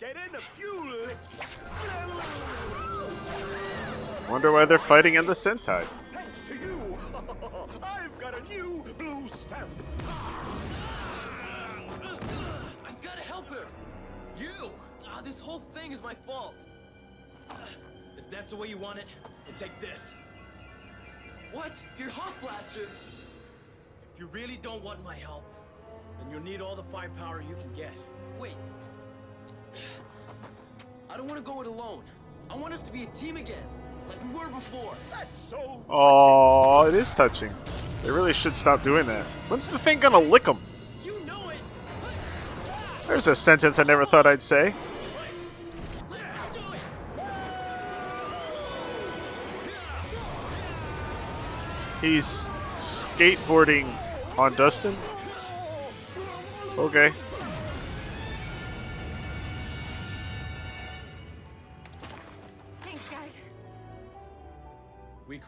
Ridiculous. 0.01 0.15
Get 0.15 0.17
in 0.17 0.35
a 0.35 0.39
few 0.39 0.91
licks. 0.91 1.57
Wonder 4.29 4.51
why 4.51 4.65
they're 4.65 4.79
fighting 4.79 5.15
in 5.15 5.25
the 5.25 5.33
Sentai. 5.33 5.85
Thanks 6.13 6.41
to 6.41 6.53
you, 6.55 6.97
I've 7.83 8.17
got 8.19 8.37
a 8.37 8.41
new 8.49 8.83
blue 8.97 9.27
stamp. 9.27 9.69
I've 12.85 13.01
got 13.01 13.15
to 13.15 13.21
help 13.21 13.47
her! 13.47 13.67
You! 14.37 14.71
Ah, 15.07 15.21
this 15.23 15.39
whole 15.39 15.59
thing 15.59 15.91
is 15.91 16.01
my 16.01 16.13
fault. 16.13 16.55
If 18.17 18.29
that's 18.29 18.49
the 18.51 18.55
way 18.55 18.67
you 18.67 18.77
want 18.77 18.99
it, 18.99 19.05
then 19.45 19.55
take 19.55 19.79
this. 19.81 20.13
What? 21.51 21.85
Your 21.99 22.09
Hawk 22.09 22.33
Blaster? 22.39 22.87
If 24.13 24.19
you 24.19 24.27
really 24.27 24.57
don't 24.61 24.83
want 24.83 25.03
my 25.03 25.15
help, 25.15 25.43
then 26.19 26.31
you'll 26.31 26.43
need 26.43 26.61
all 26.61 26.75
the 26.75 26.83
firepower 26.83 27.41
you 27.41 27.55
can 27.55 27.73
get. 27.73 27.93
Wait. 28.39 28.55
I 31.09 31.17
don't 31.17 31.27
want 31.27 31.37
to 31.37 31.51
go 31.51 31.61
it 31.61 31.67
alone. 31.67 32.03
I 32.49 32.55
want 32.55 32.73
us 32.73 32.81
to 32.83 32.91
be 32.91 33.03
a 33.03 33.07
team 33.07 33.37
again, 33.37 33.63
like 34.07 34.23
we 34.23 34.29
were 34.37 34.49
before. 34.49 34.95
That's 35.09 35.41
so 35.41 35.83
Oh, 35.89 36.85
it 36.87 36.93
is 36.93 37.13
touching. 37.13 37.53
They 38.03 38.11
really 38.11 38.33
should 38.33 38.55
stop 38.55 38.83
doing 38.83 39.05
that. 39.07 39.25
When's 39.47 39.69
the 39.69 39.79
thing 39.79 39.99
gonna 39.99 40.19
lick 40.19 40.43
them? 40.43 40.61
You 41.03 41.19
know 41.21 41.49
it! 41.49 41.59
There's 43.07 43.27
a 43.27 43.35
sentence 43.35 43.77
I 43.79 43.83
never 43.83 44.05
thought 44.05 44.25
I'd 44.25 44.41
say. 44.41 44.73
Let's 46.09 46.55
do 46.55 46.61
it! 46.73 46.79
He's 52.01 52.49
skateboarding 52.77 53.93
on 54.37 54.55
Dustin. 54.55 54.95
Okay. 56.77 57.11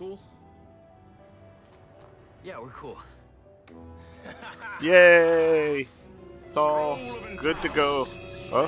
Cool? 0.04 0.20
Yeah, 2.44 2.60
we're 2.60 2.70
cool. 2.70 2.98
Yay! 4.82 5.88
It's 6.48 6.58
all 6.58 7.00
good 7.38 7.60
to 7.62 7.70
go. 7.70 8.06
Huh? 8.52 8.68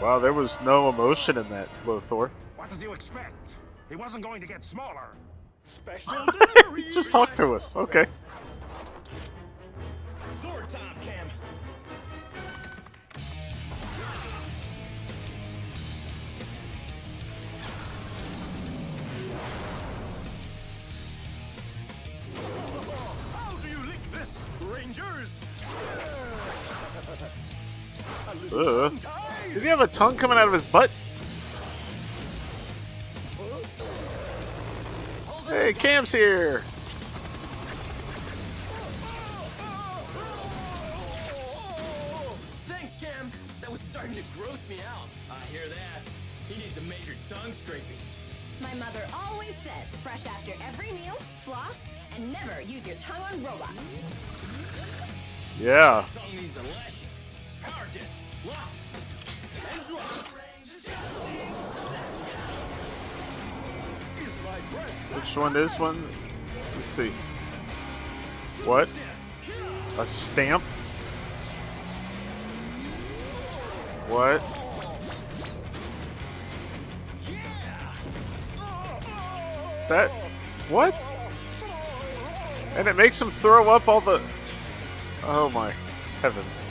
Wow, 0.00 0.18
there 0.18 0.34
was 0.34 0.60
no 0.60 0.90
emotion 0.90 1.38
in 1.38 1.48
that, 1.48 1.68
Lothor. 1.86 2.30
What 2.56 2.68
did 2.68 2.82
you 2.82 2.92
expect? 2.92 3.54
He 3.88 3.96
wasn't 3.96 4.22
going 4.22 4.40
to 4.42 4.46
get 4.46 4.62
smaller. 4.62 5.08
Special 5.62 6.26
delivery. 6.26 6.90
Just 6.92 7.12
talk 7.12 7.34
to 7.36 7.54
us. 7.54 7.74
Okay. 7.74 8.06
Sword 10.34 10.68
time, 10.68 10.96
Cam. 11.02 11.28
Uh, 28.52 28.90
did 29.52 29.62
he 29.62 29.68
have 29.68 29.80
a 29.80 29.86
tongue 29.86 30.16
coming 30.16 30.38
out 30.38 30.46
of 30.46 30.52
his 30.52 30.64
butt? 30.64 30.90
Hey, 35.48 35.72
Cam's 35.72 36.12
here. 36.12 36.62
Thanks, 42.66 42.96
Cam. 43.00 43.30
That 43.60 43.70
was 43.70 43.80
starting 43.80 44.14
to 44.14 44.22
gross 44.36 44.68
me 44.68 44.76
out. 44.88 45.08
I 45.30 45.44
hear 45.46 45.68
that. 45.68 46.02
He 46.48 46.60
needs 46.62 46.78
a 46.78 46.82
major 46.82 47.14
tongue 47.28 47.52
scraping. 47.52 47.82
My 48.60 48.74
mother 48.74 49.02
always 49.12 49.54
said, 49.54 49.86
fresh 50.02 50.24
after 50.26 50.52
every 50.66 50.92
meal, 50.92 51.14
floss, 51.44 51.92
and 52.14 52.32
never 52.32 52.60
use 52.62 52.86
your 52.86 52.96
tongue 52.96 53.22
on 53.32 53.42
robots. 53.42 53.94
Yeah. 55.60 56.04
Tongue 56.14 56.36
needs 56.40 56.56
a 56.56 56.62
lashing. 56.62 57.08
Power 57.62 57.86
disc 57.92 58.14
and 58.48 58.56
Which 65.14 65.36
one 65.36 65.56
is 65.56 65.78
one? 65.78 66.08
Let's 66.74 66.86
see. 66.86 67.12
What? 68.64 68.88
A 69.98 70.06
stamp? 70.06 70.62
What? 74.08 74.42
That. 79.88 80.10
What? 80.68 80.94
And 82.76 82.88
it 82.88 82.96
makes 82.96 83.20
him 83.20 83.30
throw 83.30 83.70
up 83.70 83.88
all 83.88 84.00
the. 84.00 84.20
Oh 85.24 85.48
my 85.48 85.72
heavens. 86.20 86.66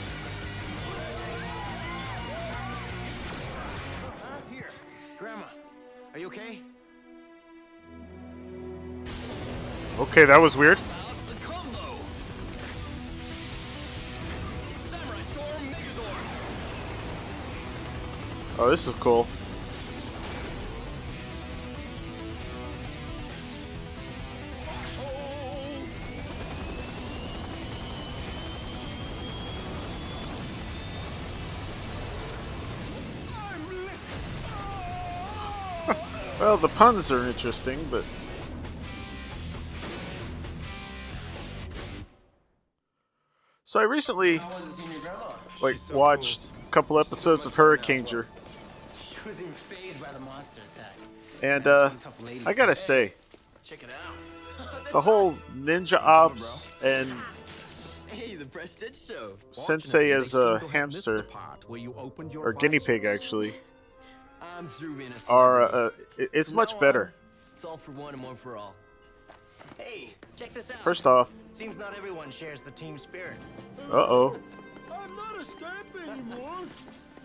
Okay, 9.98 10.26
that 10.26 10.36
was 10.36 10.54
weird. 10.54 10.78
Oh, 18.58 18.70
this 18.70 18.86
is 18.86 18.94
cool. 18.94 19.26
well, 36.38 36.56
the 36.58 36.68
puns 36.68 37.10
are 37.10 37.26
interesting, 37.26 37.86
but 37.90 38.04
So 43.76 43.80
I 43.80 43.84
recently 43.84 44.40
like 45.60 45.76
watched 45.92 46.52
a 46.66 46.70
couple 46.70 46.98
episodes 46.98 47.44
of 47.44 47.56
Hurricaneger, 47.56 48.24
He 48.94 49.28
was 49.28 49.42
even 49.42 49.52
phased 49.52 50.00
by 50.00 50.10
the 50.12 50.20
monster 50.20 50.62
attack. 50.72 50.96
and 51.42 51.66
uh, 51.66 51.90
I 52.46 52.54
gotta 52.54 52.74
say, 52.74 53.12
Check 53.64 53.82
it 53.82 53.90
out. 53.90 54.82
the 54.92 55.00
whole 55.02 55.32
ninja 55.54 56.00
ops 56.00 56.70
and 56.82 57.12
Hey, 58.06 58.34
the 58.36 58.46
Prestige 58.46 58.96
Show. 58.96 59.34
Sensei 59.52 60.10
as 60.10 60.34
a 60.34 60.58
hamster 60.72 61.26
where 61.66 61.78
you 61.78 61.94
opened 61.98 62.32
your 62.32 62.46
or 62.46 62.54
guinea 62.54 62.80
pig 62.80 63.04
actually 63.04 63.52
I'm 64.56 64.68
through 64.68 64.94
being 64.94 65.12
a 65.12 65.30
are 65.30 65.62
uh, 65.64 65.90
it's 66.16 66.50
much 66.50 66.80
better. 66.80 67.12
It's 67.52 67.66
all 67.66 67.76
for 67.76 67.92
one 67.92 68.14
and 68.14 68.22
one 68.24 68.36
for 68.36 68.56
all. 68.56 68.74
Hey, 69.76 70.14
check 70.36 70.52
this 70.54 70.70
out. 70.70 70.78
First 70.78 71.06
off, 71.06 71.32
Seems 71.52 71.76
not 71.78 71.96
everyone 71.96 72.30
shares 72.30 72.62
the 72.62 72.70
team 72.70 72.98
spirit. 72.98 73.36
uh 73.90 73.94
oh, 73.94 74.38
I'm 74.92 75.16
not 75.16 75.38
a 75.38 75.44
stamp 75.44 75.86
anymore. 75.96 76.50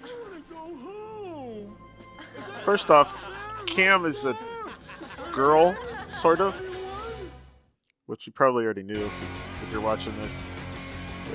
I 0.04 0.08
want 0.08 0.34
to 0.48 0.54
go 0.54 0.76
home. 0.78 1.78
first 2.64 2.90
off, 2.90 3.16
Cam 3.68 4.06
is 4.06 4.26
a 4.26 4.36
girl, 5.32 5.76
sort 6.22 6.40
of, 6.40 6.56
which 8.06 8.26
you 8.26 8.34
probably 8.34 8.64
already 8.64 8.84
knew 8.84 8.94
if, 8.94 9.00
you, 9.00 9.28
if 9.66 9.72
you're 9.72 9.82
watching 9.82 10.18
this. 10.22 10.44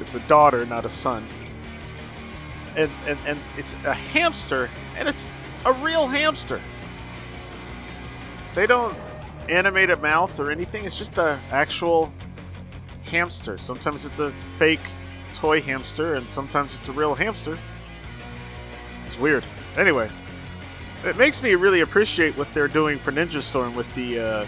It's 0.00 0.14
a 0.14 0.20
daughter, 0.20 0.64
not 0.66 0.84
a 0.84 0.90
son. 0.90 1.26
And, 2.76 2.90
and 3.06 3.18
and 3.26 3.38
it's 3.56 3.74
a 3.86 3.94
hamster, 3.94 4.68
and 4.96 5.08
it's 5.08 5.30
a 5.64 5.72
real 5.72 6.06
hamster. 6.06 6.60
They 8.54 8.66
don't 8.66 8.94
animate 9.48 9.90
a 9.90 9.96
mouth 9.96 10.38
or 10.38 10.50
anything. 10.50 10.84
It's 10.84 10.96
just 10.96 11.18
a 11.18 11.40
actual 11.50 12.12
hamster. 13.04 13.58
Sometimes 13.58 14.04
it's 14.04 14.20
a 14.20 14.32
fake 14.58 14.80
toy 15.34 15.60
hamster, 15.60 16.14
and 16.14 16.28
sometimes 16.28 16.74
it's 16.74 16.88
a 16.88 16.92
real 16.92 17.14
hamster. 17.14 17.58
It's 19.06 19.18
weird. 19.18 19.44
Anyway, 19.76 20.10
it 21.04 21.16
makes 21.16 21.42
me 21.42 21.54
really 21.54 21.80
appreciate 21.80 22.36
what 22.36 22.52
they're 22.54 22.68
doing 22.68 22.98
for 22.98 23.12
Ninja 23.12 23.42
Storm 23.42 23.74
with 23.74 23.92
the, 23.94 24.18
uh, 24.18 24.46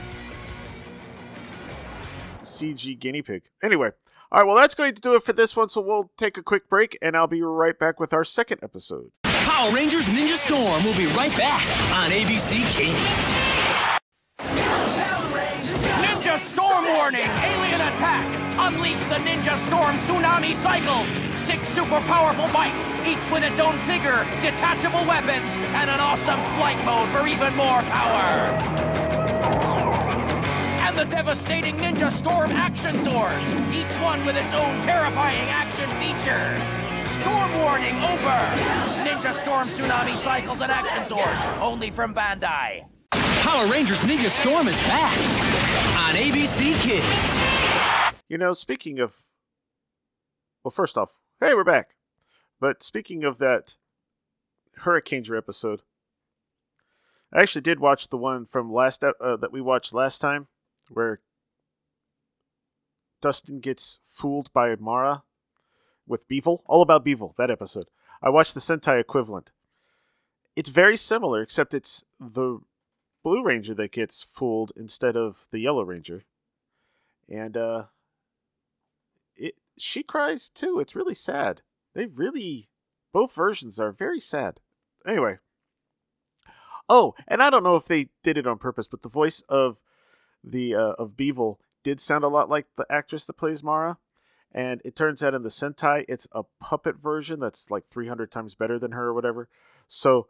the 2.38 2.44
CG 2.44 2.98
guinea 2.98 3.22
pig. 3.22 3.44
Anyway, 3.62 3.90
all 4.32 4.40
right, 4.40 4.46
well, 4.46 4.56
that's 4.56 4.74
going 4.74 4.94
to 4.94 5.00
do 5.00 5.14
it 5.14 5.22
for 5.22 5.32
this 5.32 5.56
one, 5.56 5.68
so 5.68 5.80
we'll 5.80 6.10
take 6.16 6.36
a 6.36 6.42
quick 6.42 6.68
break, 6.68 6.98
and 7.00 7.16
I'll 7.16 7.26
be 7.26 7.42
right 7.42 7.78
back 7.78 8.00
with 8.00 8.12
our 8.12 8.24
second 8.24 8.60
episode. 8.62 9.10
Power 9.24 9.72
Rangers 9.72 10.06
Ninja 10.06 10.36
Storm 10.36 10.84
will 10.84 10.96
be 10.96 11.06
right 11.16 11.34
back 11.36 11.62
on 11.94 12.10
ABC 12.10 12.76
Kids. 12.76 13.38
Warning! 16.98 17.30
Alien 17.30 17.80
attack! 17.80 18.26
Unleash 18.58 18.98
the 19.06 19.22
Ninja 19.22 19.56
Storm 19.56 19.98
tsunami 19.98 20.52
cycles! 20.52 21.06
Six 21.46 21.68
super 21.68 22.00
powerful 22.10 22.48
bikes, 22.52 22.82
each 23.06 23.22
with 23.30 23.44
its 23.44 23.60
own 23.60 23.78
figure, 23.86 24.26
detachable 24.42 25.06
weapons, 25.06 25.48
and 25.78 25.88
an 25.88 26.00
awesome 26.00 26.42
flight 26.58 26.84
mode 26.84 27.08
for 27.14 27.28
even 27.28 27.54
more 27.54 27.82
power! 27.86 28.50
And 30.82 30.98
the 30.98 31.04
devastating 31.04 31.76
Ninja 31.76 32.10
Storm 32.10 32.50
action 32.50 33.00
swords, 33.04 33.46
each 33.72 33.94
one 34.02 34.26
with 34.26 34.34
its 34.34 34.52
own 34.52 34.82
terrifying 34.82 35.48
action 35.54 35.88
feature! 36.02 36.58
Storm 37.22 37.58
warning 37.62 37.94
over! 38.02 38.38
Ninja 39.06 39.36
Storm 39.36 39.68
tsunami 39.68 40.16
cycles 40.24 40.60
and 40.60 40.72
action 40.72 41.04
swords, 41.04 41.44
only 41.62 41.92
from 41.92 42.12
Bandai. 42.12 42.82
Power 43.40 43.66
Rangers 43.66 44.00
Ninja 44.00 44.30
Storm 44.30 44.68
is 44.68 44.76
back 44.86 45.16
on 45.96 46.14
ABC 46.14 46.74
Kids. 46.80 48.18
You 48.28 48.36
know, 48.36 48.52
speaking 48.52 48.98
of. 48.98 49.16
Well, 50.62 50.70
first 50.72 50.98
off, 50.98 51.16
hey, 51.40 51.54
we're 51.54 51.64
back. 51.64 51.94
But 52.60 52.82
speaking 52.82 53.24
of 53.24 53.38
that 53.38 53.76
Hurricaneger 54.80 55.38
episode, 55.38 55.82
I 57.32 57.40
actually 57.40 57.62
did 57.62 57.78
watch 57.80 58.08
the 58.08 58.16
one 58.18 58.44
from 58.44 58.72
last 58.72 59.04
uh, 59.04 59.36
that 59.36 59.52
we 59.52 59.60
watched 59.60 59.94
last 59.94 60.20
time, 60.20 60.48
where 60.88 61.20
Dustin 63.22 63.60
gets 63.60 64.00
fooled 64.08 64.52
by 64.52 64.74
Marah 64.76 65.22
with 66.06 66.28
Beevil. 66.28 66.60
All 66.66 66.82
about 66.82 67.04
Beevil, 67.04 67.36
that 67.36 67.50
episode. 67.50 67.88
I 68.20 68.30
watched 68.30 68.54
the 68.54 68.60
Sentai 68.60 69.00
equivalent. 69.00 69.52
It's 70.56 70.70
very 70.70 70.96
similar, 70.96 71.40
except 71.40 71.72
it's 71.72 72.02
the 72.18 72.58
Blue 73.28 73.42
Ranger 73.42 73.74
that 73.74 73.92
gets 73.92 74.22
fooled 74.22 74.72
instead 74.74 75.14
of 75.14 75.48
the 75.50 75.58
Yellow 75.58 75.82
Ranger. 75.82 76.24
And 77.28 77.58
uh 77.58 77.84
it 79.36 79.56
she 79.76 80.02
cries 80.02 80.48
too. 80.48 80.80
It's 80.80 80.96
really 80.96 81.12
sad. 81.12 81.60
They 81.94 82.06
really 82.06 82.70
both 83.12 83.34
versions 83.34 83.78
are 83.78 83.92
very 83.92 84.18
sad. 84.18 84.60
Anyway. 85.06 85.40
Oh, 86.88 87.14
and 87.26 87.42
I 87.42 87.50
don't 87.50 87.62
know 87.62 87.76
if 87.76 87.84
they 87.84 88.08
did 88.22 88.38
it 88.38 88.46
on 88.46 88.56
purpose, 88.56 88.86
but 88.86 89.02
the 89.02 89.10
voice 89.10 89.42
of 89.46 89.82
the 90.42 90.74
uh, 90.74 90.92
of 90.92 91.14
Beevil 91.14 91.58
did 91.82 92.00
sound 92.00 92.24
a 92.24 92.28
lot 92.28 92.48
like 92.48 92.68
the 92.76 92.86
actress 92.88 93.26
that 93.26 93.34
plays 93.34 93.62
Marah. 93.62 93.98
And 94.52 94.80
it 94.86 94.96
turns 94.96 95.22
out 95.22 95.34
in 95.34 95.42
the 95.42 95.50
Sentai, 95.50 96.06
it's 96.08 96.26
a 96.32 96.44
puppet 96.60 96.96
version 96.96 97.40
that's 97.40 97.70
like 97.70 97.86
300 97.86 98.32
times 98.32 98.54
better 98.54 98.78
than 98.78 98.92
her 98.92 99.08
or 99.08 99.12
whatever. 99.12 99.50
So 99.86 100.28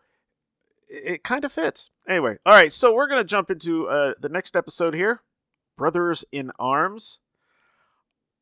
it, 0.89 1.25
kind 1.25 1.45
of 1.45 1.53
fits. 1.53 1.91
Anyway, 2.09 2.39
all 2.45 2.55
right, 2.55 2.73
so 2.73 2.95
we're 2.95 3.07
going 3.07 3.21
to 3.21 3.29
jump 3.29 3.51
into 3.51 3.89
uh, 3.89 4.15
the 4.21 4.29
next 4.29 4.57
episode 4.57 4.95
here 4.95 5.23
Brothers 5.77 6.25
in 6.33 6.51
Arms. 6.59 7.21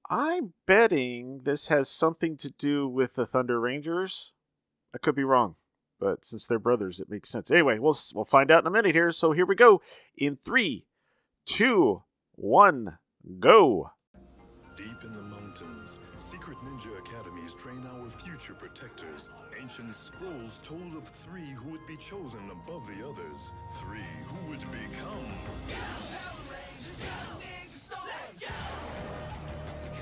I'm 0.09 0.53
betting 0.67 1.41
this 1.45 1.69
has 1.69 1.89
something 1.89 2.37
to 2.39 2.51
do 2.51 2.89
with 2.89 3.15
the 3.15 3.27
Thunder 3.27 3.61
Rangers. 3.61 4.33
I 4.95 4.99
could 4.99 5.17
be 5.17 5.25
wrong, 5.25 5.57
but 5.99 6.25
since 6.25 6.47
they're 6.47 6.59
brothers, 6.59 7.01
it 7.01 7.11
makes 7.11 7.29
sense. 7.29 7.51
Anyway, 7.51 7.79
we'll 7.79 7.97
we'll 8.15 8.25
find 8.25 8.51
out 8.51 8.63
in 8.63 8.67
a 8.67 8.71
minute 8.71 8.95
here. 8.95 9.11
So 9.11 9.33
here 9.33 9.47
we 9.47 9.57
go. 9.57 9.83
In 10.17 10.37
three, 10.37 10.87
two, 11.45 12.05
one, 12.37 12.99
go. 13.41 13.91
Deep 14.77 15.03
in 15.03 15.15
the 15.15 15.36
train 17.57 17.83
our 17.87 18.09
future 18.09 18.53
protectors. 18.53 19.31
Ancient 19.61 19.95
scrolls 19.95 20.61
told 20.63 20.95
of 20.95 21.09
three 21.09 21.53
who 21.55 21.71
would 21.71 21.87
be 21.87 21.97
chosen 21.97 22.51
above 22.51 22.87
the 22.87 23.07
others. 23.07 23.53
Three 23.79 24.05
who 24.27 24.51
would 24.51 24.61
become. 24.71 25.33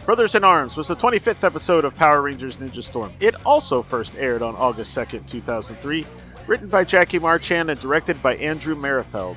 Brothers 0.04 0.34
in 0.34 0.42
Arms 0.42 0.76
was 0.76 0.88
the 0.88 0.96
25th 0.96 1.44
episode 1.44 1.84
of 1.84 1.94
Power 1.94 2.22
Rangers 2.22 2.56
Ninja 2.56 2.82
Storm. 2.82 3.12
It 3.20 3.36
also 3.46 3.82
first 3.82 4.16
aired 4.16 4.42
on 4.42 4.56
August 4.56 4.96
2nd, 4.96 5.26
2003, 5.26 6.04
written 6.46 6.68
by 6.68 6.82
Jackie 6.82 7.20
Marchand 7.20 7.70
and 7.70 7.78
directed 7.78 8.20
by 8.20 8.34
Andrew 8.36 8.74
Merrifield. 8.74 9.36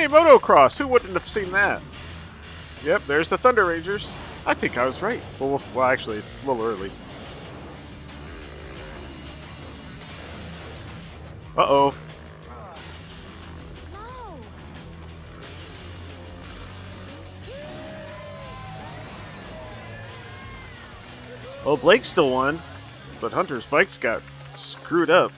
Hey, 0.00 0.06
Motocross! 0.06 0.78
Who 0.78 0.88
wouldn't 0.88 1.12
have 1.12 1.28
seen 1.28 1.52
that? 1.52 1.82
Yep, 2.82 3.02
there's 3.06 3.28
the 3.28 3.36
Thunder 3.36 3.66
Rangers. 3.66 4.10
I 4.46 4.54
think 4.54 4.78
I 4.78 4.86
was 4.86 5.02
right. 5.02 5.20
Well, 5.38 5.50
well, 5.50 5.62
well 5.74 5.84
actually, 5.84 6.16
it's 6.16 6.42
a 6.42 6.50
little 6.50 6.64
early. 6.64 6.90
Uh 11.54 11.66
oh. 11.68 11.94
Well, 21.62 21.76
Blake 21.76 22.06
still 22.06 22.30
won, 22.30 22.62
but 23.20 23.32
Hunter's 23.32 23.66
bikes 23.66 23.98
got 23.98 24.22
screwed 24.54 25.10
up. 25.10 25.30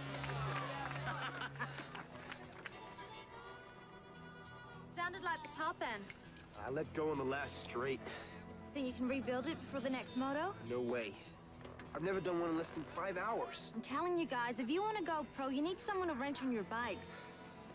I've 11.95 12.03
never 12.03 12.21
done 12.21 12.41
one 12.41 12.51
in 12.51 12.57
less 12.57 12.75
than 12.75 12.85
five 12.97 13.19
hours. 13.19 13.73
I'm 13.75 13.83
telling 13.83 14.19
you 14.19 14.27
guys, 14.27 14.59
if 14.59 14.71
you 14.71 14.83
want 14.83 14.97
to 14.97 15.05
go 15.05 15.27
pro, 15.37 15.49
you 15.49 15.63
need 15.63 15.79
someone 15.79 16.09
to 16.09 16.15
wrench 16.15 16.43
on 16.43 16.51
your 16.51 16.63
bikes. 16.65 17.09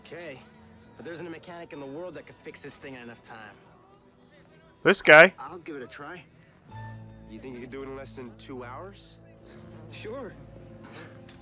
Okay, 0.05 0.39
but 0.95 1.05
there 1.05 1.13
isn't 1.13 1.27
a 1.27 1.29
mechanic 1.29 1.73
in 1.73 1.79
the 1.79 1.85
world 1.85 2.15
that 2.15 2.25
could 2.25 2.35
fix 2.37 2.61
this 2.61 2.75
thing 2.77 2.95
in 2.95 3.01
enough 3.01 3.21
time. 3.21 3.55
This 4.83 5.01
guy. 5.01 5.33
I'll 5.37 5.59
give 5.59 5.75
it 5.75 5.83
a 5.83 5.87
try. 5.87 6.23
You 7.29 7.39
think 7.39 7.55
you 7.55 7.61
could 7.61 7.71
do 7.71 7.83
it 7.83 7.85
in 7.85 7.95
less 7.95 8.15
than 8.15 8.31
two 8.37 8.63
hours? 8.63 9.19
Sure. 9.91 10.33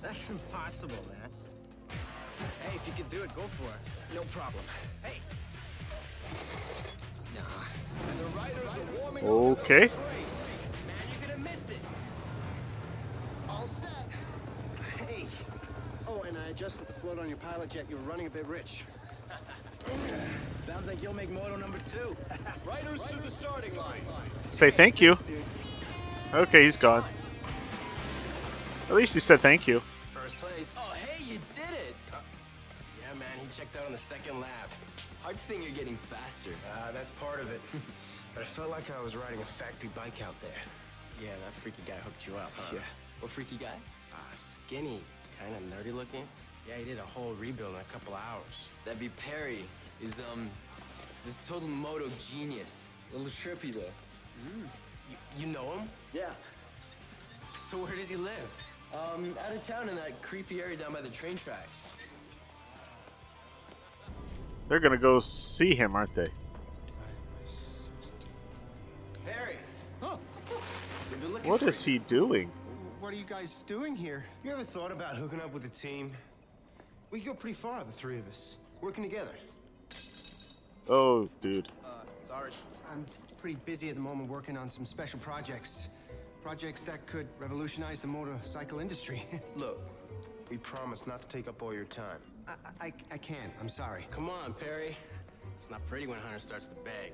That's 0.02 0.28
impossible, 0.28 0.96
man. 1.08 1.30
Hey, 2.62 2.76
if 2.76 2.86
you 2.86 2.92
can 2.92 3.08
do 3.08 3.22
it, 3.22 3.34
go 3.34 3.42
for 3.42 3.68
it. 3.68 4.14
No 4.14 4.22
problem. 4.22 4.62
Hey. 5.02 5.18
Nah. 7.34 7.40
And 8.10 8.20
the 8.20 8.24
riders 8.36 8.76
are 8.76 9.00
warming 9.00 9.24
Okay. 9.24 9.88
I 16.46 16.50
adjusted 16.50 16.86
the 16.86 16.92
float 16.92 17.18
on 17.18 17.28
your 17.28 17.38
pilot 17.38 17.70
jet. 17.70 17.86
You 17.90 17.96
were 17.96 18.02
running 18.02 18.28
a 18.28 18.30
bit 18.30 18.46
rich. 18.46 18.84
Sounds 20.64 20.86
like 20.86 21.02
you'll 21.02 21.12
make 21.12 21.28
moto 21.28 21.56
number 21.56 21.78
two. 21.78 22.16
Riders 22.64 23.02
to 23.02 23.16
the 23.16 23.30
starting 23.32 23.76
line. 23.76 24.00
Say 24.46 24.70
thank 24.70 25.00
you. 25.00 25.18
Okay, 26.32 26.62
he's 26.62 26.76
gone. 26.76 27.02
At 28.88 28.94
least 28.94 29.14
he 29.14 29.18
said 29.18 29.40
thank 29.40 29.66
you. 29.66 29.80
First 30.14 30.36
place. 30.36 30.76
Oh, 30.78 30.92
hey, 30.92 31.20
you 31.24 31.40
did 31.52 31.64
it! 31.64 31.96
Yeah, 32.12 33.18
man, 33.18 33.26
he 33.40 33.48
checked 33.56 33.74
out 33.74 33.86
on 33.86 33.92
the 33.92 33.98
second 33.98 34.40
lap. 34.40 34.70
Hard 35.22 35.38
thing 35.38 35.64
you're 35.64 35.72
getting 35.72 35.98
faster. 36.08 36.52
Uh, 36.72 36.92
that's 36.92 37.10
part 37.10 37.40
of 37.40 37.50
it. 37.50 37.60
but 38.34 38.42
I 38.42 38.46
felt 38.46 38.70
like 38.70 38.84
I 38.96 39.02
was 39.02 39.16
riding 39.16 39.40
a 39.40 39.44
factory 39.44 39.90
bike 39.96 40.22
out 40.22 40.40
there. 40.40 40.62
Yeah, 41.20 41.34
that 41.44 41.52
freaky 41.54 41.82
guy 41.84 41.96
hooked 41.96 42.24
you 42.24 42.36
up, 42.36 42.52
huh? 42.56 42.74
Yeah. 42.74 42.80
What 43.18 43.32
freaky 43.32 43.56
guy? 43.56 43.74
Ah, 44.12 44.18
skinny, 44.34 45.00
kind 45.40 45.54
of 45.54 45.62
nerdy 45.62 45.94
looking. 45.94 46.24
Yeah, 46.68 46.76
he 46.76 46.84
did 46.84 46.98
a 46.98 47.02
whole 47.02 47.34
rebuild 47.34 47.74
in 47.74 47.80
a 47.80 47.84
couple 47.84 48.14
hours. 48.14 48.68
That'd 48.84 49.00
be 49.00 49.10
Perry. 49.10 49.64
Is 50.02 50.14
um, 50.32 50.50
this 51.24 51.40
total 51.46 51.68
moto 51.68 52.08
genius. 52.30 52.90
A 53.14 53.16
little 53.16 53.30
trippy 53.30 53.72
though. 53.72 53.80
Mm. 53.80 54.66
You, 55.10 55.16
you 55.38 55.46
know 55.46 55.78
him? 55.78 55.88
Yeah. 56.12 56.30
So 57.54 57.78
where 57.78 57.94
does 57.94 58.08
he 58.08 58.16
live? 58.16 58.66
Um, 58.92 59.34
out 59.44 59.54
of 59.54 59.62
town 59.62 59.88
in 59.88 59.96
that 59.96 60.22
creepy 60.22 60.60
area 60.60 60.76
down 60.76 60.92
by 60.92 61.00
the 61.00 61.08
train 61.08 61.36
tracks. 61.36 61.96
They're 64.68 64.80
gonna 64.80 64.96
go 64.96 65.20
see 65.20 65.74
him, 65.74 65.94
aren't 65.94 66.14
they? 66.14 66.26
Perry. 69.24 69.56
Oh. 70.02 70.18
We've 71.10 71.20
been 71.20 71.32
looking 71.32 71.50
What 71.50 71.60
for 71.60 71.68
is 71.68 71.84
he 71.84 71.98
doing? 71.98 72.50
What 73.00 73.12
are 73.12 73.16
you 73.16 73.24
guys 73.24 73.62
doing 73.62 73.94
here? 73.94 74.24
You 74.42 74.52
ever 74.52 74.64
thought 74.64 74.90
about 74.90 75.16
hooking 75.16 75.40
up 75.40 75.52
with 75.52 75.66
a 75.66 75.68
team? 75.68 76.12
We 77.10 77.20
could 77.20 77.26
go 77.26 77.34
pretty 77.34 77.54
far, 77.54 77.84
the 77.84 77.92
three 77.92 78.18
of 78.18 78.26
us, 78.26 78.56
working 78.80 79.02
together. 79.04 79.34
Oh, 80.88 81.28
dude. 81.42 81.68
Uh, 81.84 81.88
sorry. 82.26 82.52
I'm 82.90 83.04
pretty 83.38 83.58
busy 83.66 83.90
at 83.90 83.96
the 83.96 84.00
moment 84.00 84.30
working 84.30 84.56
on 84.56 84.68
some 84.68 84.86
special 84.86 85.18
projects. 85.18 85.88
Projects 86.42 86.84
that 86.84 87.06
could 87.06 87.26
revolutionize 87.38 88.00
the 88.00 88.08
motorcycle 88.08 88.80
industry. 88.80 89.26
Look, 89.56 89.78
we 90.48 90.56
promise 90.56 91.06
not 91.06 91.20
to 91.20 91.28
take 91.28 91.48
up 91.48 91.62
all 91.62 91.74
your 91.74 91.84
time. 91.84 92.18
I, 92.48 92.86
I, 92.86 92.92
I 93.12 93.18
can't. 93.18 93.52
I'm 93.60 93.68
sorry. 93.68 94.06
Come 94.10 94.30
on, 94.30 94.54
Perry. 94.54 94.96
It's 95.54 95.70
not 95.70 95.86
pretty 95.86 96.06
when 96.06 96.18
Hunter 96.20 96.38
starts 96.38 96.68
to 96.68 96.74
beg. 96.76 97.12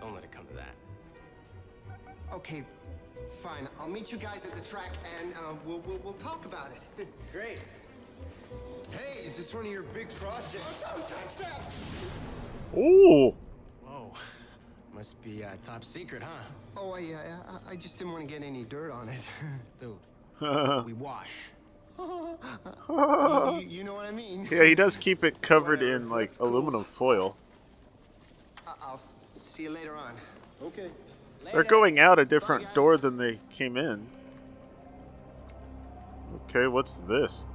Don't 0.00 0.14
let 0.14 0.24
it 0.24 0.30
come 0.30 0.46
to 0.46 0.54
that. 0.54 0.74
Okay, 2.32 2.64
fine. 3.30 3.68
I'll 3.80 3.88
meet 3.88 4.10
you 4.12 4.18
guys 4.18 4.44
at 4.44 4.54
the 4.54 4.60
track 4.60 4.92
and 5.20 5.34
uh, 5.34 5.54
we'll, 5.64 5.78
we'll, 5.80 5.98
we'll 6.04 6.12
talk 6.14 6.44
about 6.44 6.70
it. 6.98 7.06
Great. 7.32 7.60
Hey, 8.90 9.24
is 9.24 9.36
this 9.36 9.52
one 9.54 9.66
of 9.66 9.72
your 9.72 9.82
big 9.82 10.08
projects? 10.16 10.84
Ooh. 12.76 13.34
Whoa. 13.84 14.12
Must 14.94 15.20
be 15.24 15.42
uh, 15.44 15.50
top 15.62 15.84
secret, 15.84 16.22
huh? 16.22 16.28
Oh, 16.76 16.92
I, 16.92 17.00
uh, 17.14 17.58
I 17.68 17.72
I 17.72 17.76
just 17.76 17.98
didn't 17.98 18.12
want 18.12 18.28
to 18.28 18.32
get 18.32 18.44
any 18.44 18.64
dirt 18.64 18.92
on 18.92 19.08
it. 19.08 19.24
Dude, 19.80 19.96
we 20.86 20.92
wash. 20.92 21.30
you, 21.98 22.36
you- 23.60 23.66
you 23.68 23.84
know 23.84 23.94
what 23.94 24.06
I 24.06 24.10
mean? 24.12 24.46
Yeah, 24.50 24.64
he 24.64 24.74
does 24.74 24.96
keep 24.96 25.24
it 25.24 25.40
covered 25.42 25.82
in 25.82 26.08
like 26.08 26.32
aluminum 26.40 26.84
foil. 26.84 27.36
I- 28.66 28.74
I'll 28.82 29.00
see 29.36 29.64
you 29.64 29.70
later 29.70 29.94
on. 29.96 30.14
Okay. 30.62 30.90
They're 31.52 31.64
going 31.64 31.98
out 31.98 32.18
a 32.18 32.24
different 32.24 32.72
door 32.74 32.96
than 32.96 33.16
they 33.16 33.40
came 33.50 33.76
in. 33.76 34.08
Okay, 36.34 36.66
what's 36.66 36.94
this? 36.94 37.46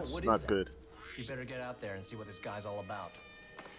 That's 0.00 0.14
what 0.14 0.24
is 0.24 0.26
not 0.26 0.40
that? 0.40 0.46
good. 0.48 0.70
You 1.18 1.24
better 1.24 1.44
get 1.44 1.60
out 1.60 1.78
there 1.80 1.94
and 1.94 2.02
see 2.02 2.16
what 2.16 2.26
this 2.26 2.38
guy's 2.38 2.64
all 2.64 2.80
about. 2.80 3.12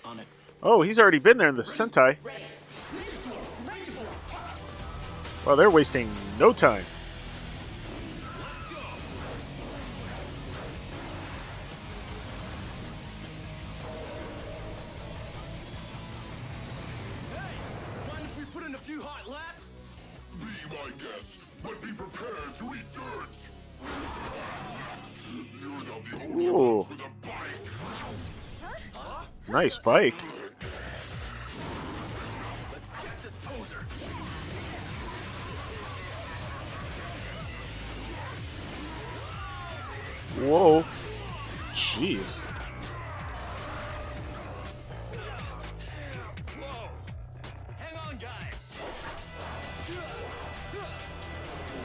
On 0.05 0.19
it. 0.19 0.27
Oh, 0.61 0.83
he's 0.83 0.99
already 0.99 1.17
been 1.17 1.37
there 1.39 1.49
in 1.49 1.55
the 1.55 1.63
Sentai. 1.63 2.17
Well, 5.45 5.55
they're 5.55 5.71
wasting 5.71 6.07
no 6.37 6.53
time. 6.53 6.85
Nice 29.51 29.79
bike. 29.79 30.13
Whoa. 40.39 40.85
Jeez. 41.73 42.45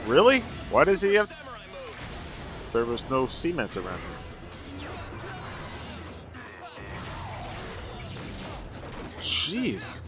Really? 0.05 0.39
Why 0.71 0.85
does 0.85 1.01
he 1.01 1.15
have... 1.15 1.33
There 2.71 2.85
was 2.85 3.09
no 3.09 3.27
cement 3.27 3.75
around 3.75 3.99
here. 3.99 4.26
Jeez. 9.47 10.01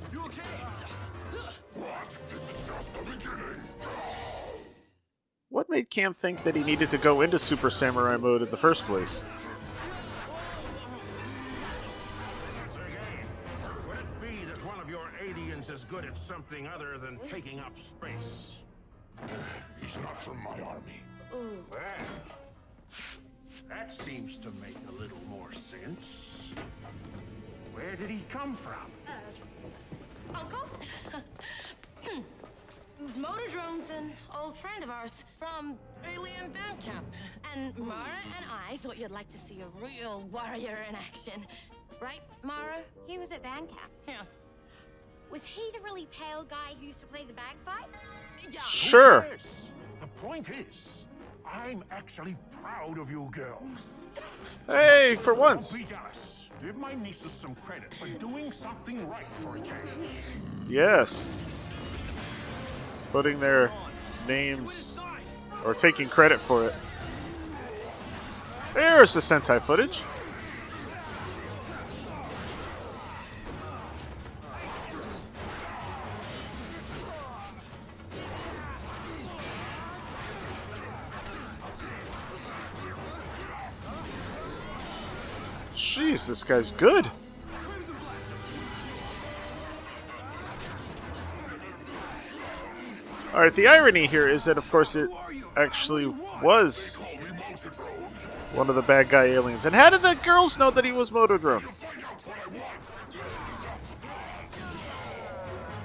What 5.47 5.69
made 5.69 5.89
Cam 5.89 6.13
think 6.13 6.43
that 6.43 6.57
he 6.57 6.63
needed 6.63 6.91
to 6.91 6.97
go 6.97 7.21
into 7.21 7.39
Super 7.39 7.69
Samurai 7.69 8.17
mode 8.17 8.41
in 8.41 8.49
the 8.49 8.57
first 8.57 8.83
place? 8.83 9.23
It 12.67 14.21
be 14.21 14.43
that 14.45 14.65
one 14.65 14.81
of 14.81 14.89
your 14.89 15.09
aliens 15.25 15.69
is 15.69 15.85
good 15.85 16.03
at 16.03 16.17
something 16.17 16.67
other 16.67 16.97
than 16.97 17.17
taking 17.23 17.61
up 17.61 17.79
space? 17.79 18.63
He's 19.81 19.95
not 20.03 20.21
from 20.21 20.43
my 20.43 20.59
army. 20.59 21.01
Well, 21.31 21.87
that 23.69 23.89
seems 23.89 24.37
to 24.39 24.51
make 24.61 24.75
a 24.89 25.01
little 25.01 25.21
more 25.29 25.53
sense. 25.53 26.53
Where 27.73 27.95
did 27.95 28.09
he 28.09 28.21
come 28.29 28.53
from? 28.53 28.91
Uncle? 30.35 30.65
Motodrone's 33.17 33.89
an 33.89 34.13
old 34.37 34.57
friend 34.57 34.83
of 34.83 34.89
ours 34.89 35.23
from 35.37 35.77
Alien 36.13 36.51
Band 36.51 36.79
Camp. 36.79 37.05
And 37.53 37.77
Marah 37.77 38.23
and 38.37 38.45
I 38.69 38.77
thought 38.77 38.97
you'd 38.97 39.11
like 39.11 39.29
to 39.31 39.37
see 39.37 39.61
a 39.61 39.67
real 39.83 40.27
warrior 40.31 40.85
in 40.87 40.95
action. 40.95 41.45
Right, 42.01 42.21
Marah? 42.43 42.81
He 43.07 43.17
was 43.17 43.31
at 43.31 43.41
band 43.43 43.69
camp. 43.69 43.91
Yeah. 44.07 44.21
Was 45.31 45.45
he 45.45 45.69
the 45.73 45.81
really 45.81 46.07
pale 46.11 46.43
guy 46.43 46.75
who 46.79 46.85
used 46.85 47.01
to 47.01 47.05
play 47.07 47.25
the 47.25 47.33
bagpipes? 47.33 48.19
Yeah. 48.51 48.61
Sure. 48.61 49.27
Yes. 49.29 49.71
The 50.01 50.07
point 50.21 50.49
is, 50.49 51.07
I'm 51.45 51.83
actually 51.91 52.35
proud 52.51 52.97
of 52.97 53.09
you 53.09 53.29
girls. 53.31 54.07
Hey, 54.67 55.17
for 55.21 55.33
once. 55.33 55.71
Don't 55.71 55.79
be 55.79 55.85
jealous. 55.85 56.49
Give 56.61 56.77
my 56.77 56.93
nieces 56.93 57.31
some 57.31 57.55
credit 57.55 57.93
for 57.93 58.07
doing 58.19 58.51
something 58.51 59.07
right 59.07 59.25
for 59.33 59.55
a 59.55 59.59
change. 59.61 60.09
Yes. 60.67 61.29
Putting 63.11 63.37
their 63.37 63.71
names 64.27 64.99
or 65.65 65.73
taking 65.73 66.09
credit 66.09 66.39
for 66.39 66.65
it. 66.65 66.75
There's 68.73 69.13
the 69.13 69.19
Sentai 69.19 69.61
footage. 69.61 70.03
This 86.29 86.43
guy's 86.43 86.69
good. 86.73 87.09
All 93.33 93.41
right, 93.41 93.53
the 93.55 93.65
irony 93.65 94.05
here 94.05 94.27
is 94.27 94.45
that, 94.45 94.55
of 94.55 94.69
course, 94.69 94.95
it 94.95 95.09
actually 95.57 96.05
was 96.43 96.97
one 98.53 98.69
of 98.69 98.75
the 98.75 98.83
bad 98.83 99.09
guy 99.09 99.25
aliens. 99.25 99.65
And 99.65 99.73
how 99.73 99.89
did 99.89 100.03
the 100.03 100.13
girls 100.23 100.59
know 100.59 100.69
that 100.69 100.85
he 100.85 100.91
was 100.91 101.09
Motodrone? 101.09 101.65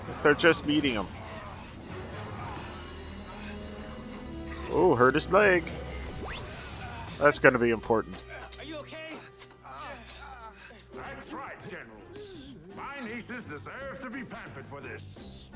If 0.08 0.22
they're 0.22 0.34
just 0.34 0.66
meeting 0.66 0.92
him. 0.92 1.06
Oh, 4.70 4.94
hurt 4.94 5.14
his 5.14 5.30
leg. 5.30 5.64
That's 7.18 7.38
going 7.38 7.54
to 7.54 7.58
be 7.58 7.70
important. 7.70 8.22
That's 11.14 11.32
right, 11.32 11.54
generals. 11.68 12.54
My 12.76 12.98
nieces 13.06 13.46
deserve 13.46 14.00
to 14.00 14.10
be 14.10 14.24
pampered 14.24 14.66
for 14.66 14.80
this. 14.80 15.48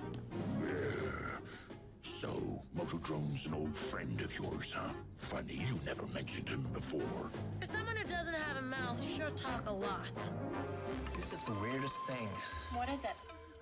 So, 2.05 2.63
Motodrone's 2.77 3.45
an 3.47 3.55
old 3.55 3.77
friend 3.77 4.21
of 4.21 4.33
yours, 4.39 4.73
huh? 4.77 4.91
Funny, 5.17 5.55
you 5.69 5.81
never 5.85 6.07
mentioned 6.15 6.49
him 6.49 6.65
before. 6.73 7.31
For 7.59 7.67
someone 7.67 7.97
who 7.97 8.07
doesn't 8.09 8.35
have 8.35 8.57
a 8.57 8.63
mouth, 8.63 9.03
you 9.03 9.11
sure 9.11 9.31
talk 9.31 9.69
a 9.69 9.73
lot. 9.73 10.31
This 11.17 11.33
is 11.33 11.43
the 11.43 11.55
weirdest 11.55 12.07
thing. 12.07 12.29
What 12.75 12.89
is 12.89 13.03
it? 13.03 13.11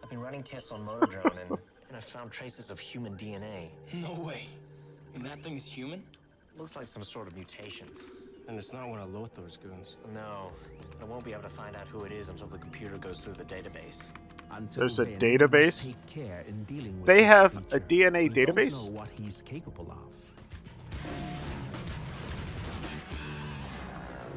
I've 0.02 0.10
been 0.10 0.20
running 0.20 0.42
tests 0.42 0.72
on 0.72 0.86
Motodrone 0.86 1.40
and, 1.40 1.50
and 1.88 1.96
I 1.96 2.00
found 2.00 2.30
traces 2.30 2.70
of 2.70 2.78
human 2.78 3.16
DNA. 3.16 3.68
No 3.94 4.20
way. 4.20 4.48
And 5.14 5.24
that 5.24 5.42
thing 5.42 5.56
is 5.56 5.64
human? 5.64 6.02
Looks 6.58 6.76
like 6.76 6.88
some 6.88 7.04
sort 7.04 7.26
of 7.26 7.34
mutation. 7.36 7.86
And 8.48 8.58
it's 8.58 8.72
not 8.74 8.86
one 8.88 9.00
of 9.00 9.12
Lothor's 9.12 9.56
goons. 9.56 9.96
No, 10.14 10.52
I 11.00 11.04
won't 11.04 11.24
be 11.24 11.32
able 11.32 11.42
to 11.42 11.48
find 11.48 11.76
out 11.76 11.86
who 11.88 12.04
it 12.04 12.12
is 12.12 12.28
until 12.28 12.46
the 12.48 12.58
computer 12.58 12.96
goes 12.96 13.22
through 13.22 13.34
the 13.34 13.44
database. 13.44 14.10
Until 14.50 14.80
There's 14.82 14.98
a 15.00 15.04
then, 15.04 15.18
database? 15.18 15.94
Care 16.06 16.44
in 16.48 16.64
dealing 16.64 16.96
with 16.98 17.06
They 17.06 17.18
this 17.20 17.26
have 17.26 17.56
a 17.56 17.60
creature. 17.80 18.10
DNA 18.10 18.22
You 18.24 18.28
don't 18.30 18.56
database? 18.56 18.90
know 18.90 18.98
what 18.98 19.08
he's 19.10 19.42
capable 19.42 19.90
of. 19.90 20.12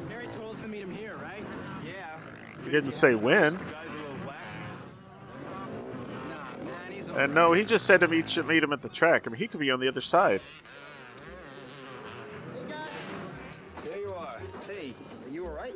Mary 0.08 0.26
told 0.38 0.54
us 0.54 0.60
to 0.60 0.68
meet 0.68 0.82
him 0.82 0.94
here, 0.94 1.16
right? 1.22 1.42
Yeah. 1.84 2.18
He 2.64 2.70
didn't 2.70 2.90
say 2.92 3.14
when. 3.14 3.52
The 3.54 3.58
guy's 3.58 3.90
a 3.90 3.96
little 3.96 4.16
whack. 4.26 4.36
Nah, 6.28 6.64
man, 6.64 6.92
he's 6.92 7.08
And 7.08 7.34
no, 7.34 7.52
he 7.52 7.64
just 7.64 7.86
said 7.86 8.00
to 8.00 8.08
meet, 8.08 8.36
meet 8.46 8.62
him 8.62 8.72
at 8.72 8.82
the 8.82 8.88
track. 8.88 9.26
I 9.26 9.30
mean, 9.30 9.38
he 9.38 9.48
could 9.48 9.60
be 9.60 9.70
on 9.70 9.80
the 9.80 9.88
other 9.88 10.00
side. 10.00 10.42
There 13.84 13.98
you 13.98 14.12
are. 14.12 14.38
Hey, 14.68 14.92
are 15.26 15.30
you 15.30 15.46
all 15.46 15.52
right? 15.52 15.74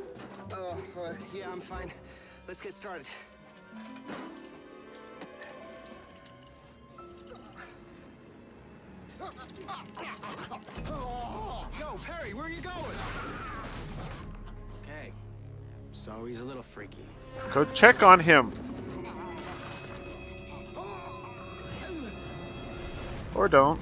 Oh, 0.51 0.77
uh, 1.05 1.13
yeah, 1.33 1.51
I'm 1.51 1.61
fine. 1.61 1.91
Let's 2.47 2.61
get 2.61 2.73
started. 2.73 3.07
Yo, 11.79 11.99
Perry, 12.05 12.33
where 12.33 12.45
are 12.45 12.49
you 12.49 12.61
going? 12.61 12.75
Okay. 14.83 15.11
So 15.93 16.25
he's 16.25 16.39
a 16.39 16.45
little 16.45 16.63
freaky. 16.63 17.05
Go 17.53 17.65
check 17.73 18.03
on 18.03 18.19
him. 18.19 18.51
Or 23.33 23.47
don't. 23.47 23.79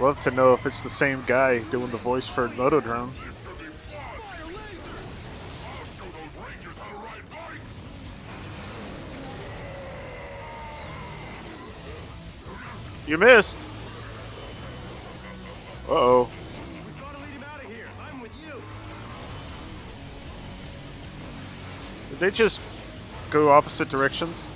Love 0.00 0.20
to 0.20 0.30
know 0.30 0.52
if 0.52 0.64
it's 0.64 0.84
the 0.84 0.88
same 0.88 1.24
guy 1.26 1.58
doing 1.70 1.90
the 1.90 1.96
voice 1.96 2.26
for 2.26 2.48
Motodrone. 2.50 3.10
You 13.08 13.18
missed. 13.18 13.66
Uh 15.88 15.92
oh. 15.92 16.30
Did 22.10 22.18
they 22.20 22.30
just 22.30 22.60
go 23.30 23.50
opposite 23.50 23.88
directions? 23.88 24.48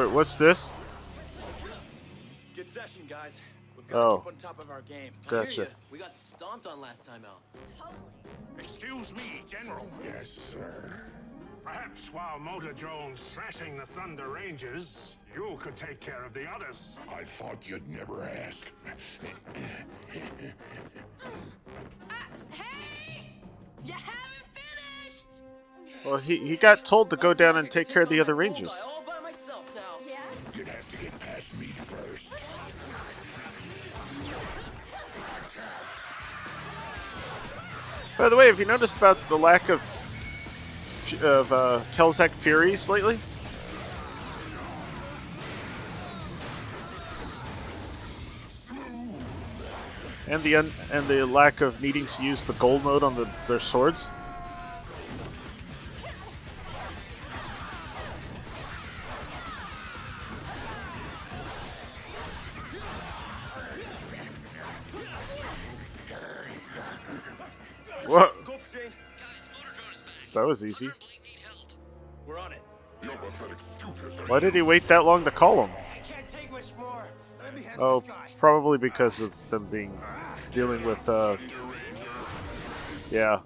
Wait, 0.00 0.10
what's 0.12 0.36
this? 0.36 0.72
Good 2.56 2.70
session, 2.70 3.02
guys. 3.06 3.42
We've 3.76 3.86
got 3.86 3.98
Oh. 3.98 4.10
to 4.16 4.22
keep 4.22 4.26
on 4.28 4.36
top 4.36 4.58
of 4.58 4.70
our 4.70 4.80
game. 4.80 5.12
Gotcha. 5.28 5.68
We 5.90 5.98
got 5.98 6.16
stomped 6.16 6.66
on 6.66 6.80
last 6.80 7.04
time 7.04 7.22
out. 7.26 7.42
Excuse 8.58 9.14
me, 9.14 9.42
General. 9.46 9.86
Yes, 10.02 10.30
sir. 10.30 11.02
Perhaps 11.62 12.14
while 12.14 12.38
Motodrones 12.38 13.18
thrashing 13.18 13.76
the 13.76 13.84
Thunder 13.84 14.30
Rangers, 14.30 15.18
you 15.34 15.58
could 15.60 15.76
take 15.76 16.00
care 16.00 16.24
of 16.24 16.32
the 16.32 16.50
others. 16.50 16.98
I 17.14 17.22
thought 17.22 17.68
you'd 17.68 17.86
never 17.86 18.22
ask. 18.22 18.72
Uh, 22.08 22.14
you 23.84 23.92
haven't 23.92 24.46
finished! 24.54 25.42
Well, 26.06 26.16
he, 26.16 26.38
he 26.38 26.56
got 26.56 26.86
told 26.86 27.10
to 27.10 27.16
go 27.16 27.34
down 27.34 27.58
and 27.58 27.70
take 27.70 27.88
care 27.88 28.02
of 28.02 28.08
the 28.08 28.18
other 28.20 28.34
rangers. 28.34 28.72
By 38.20 38.28
the 38.28 38.36
way, 38.36 38.48
have 38.48 38.60
you 38.60 38.66
noticed 38.66 38.98
about 38.98 39.16
the 39.30 39.38
lack 39.38 39.70
of 39.70 39.80
of 41.22 41.50
uh, 41.54 41.80
Kelzak 41.96 42.28
Furies 42.28 42.86
lately? 42.86 43.18
And 50.28 50.42
the 50.42 50.56
un- 50.56 50.72
and 50.92 51.08
the 51.08 51.24
lack 51.24 51.62
of 51.62 51.80
needing 51.80 52.04
to 52.04 52.22
use 52.22 52.44
the 52.44 52.52
gold 52.52 52.84
mode 52.84 53.02
on 53.02 53.14
the, 53.14 53.26
their 53.48 53.58
swords. 53.58 54.06
That 70.34 70.46
was 70.46 70.64
easy. 70.64 70.90
Why 74.26 74.40
did 74.40 74.54
he 74.54 74.62
wait 74.62 74.88
that 74.88 75.04
long 75.04 75.24
to 75.24 75.30
call 75.30 75.66
him? 75.66 75.76
Oh, 77.78 78.02
probably 78.36 78.78
because 78.78 79.20
of 79.20 79.50
them 79.50 79.66
being 79.66 79.98
dealing 80.52 80.84
with. 80.84 81.08
Uh, 81.08 81.36
yeah. 83.10 83.40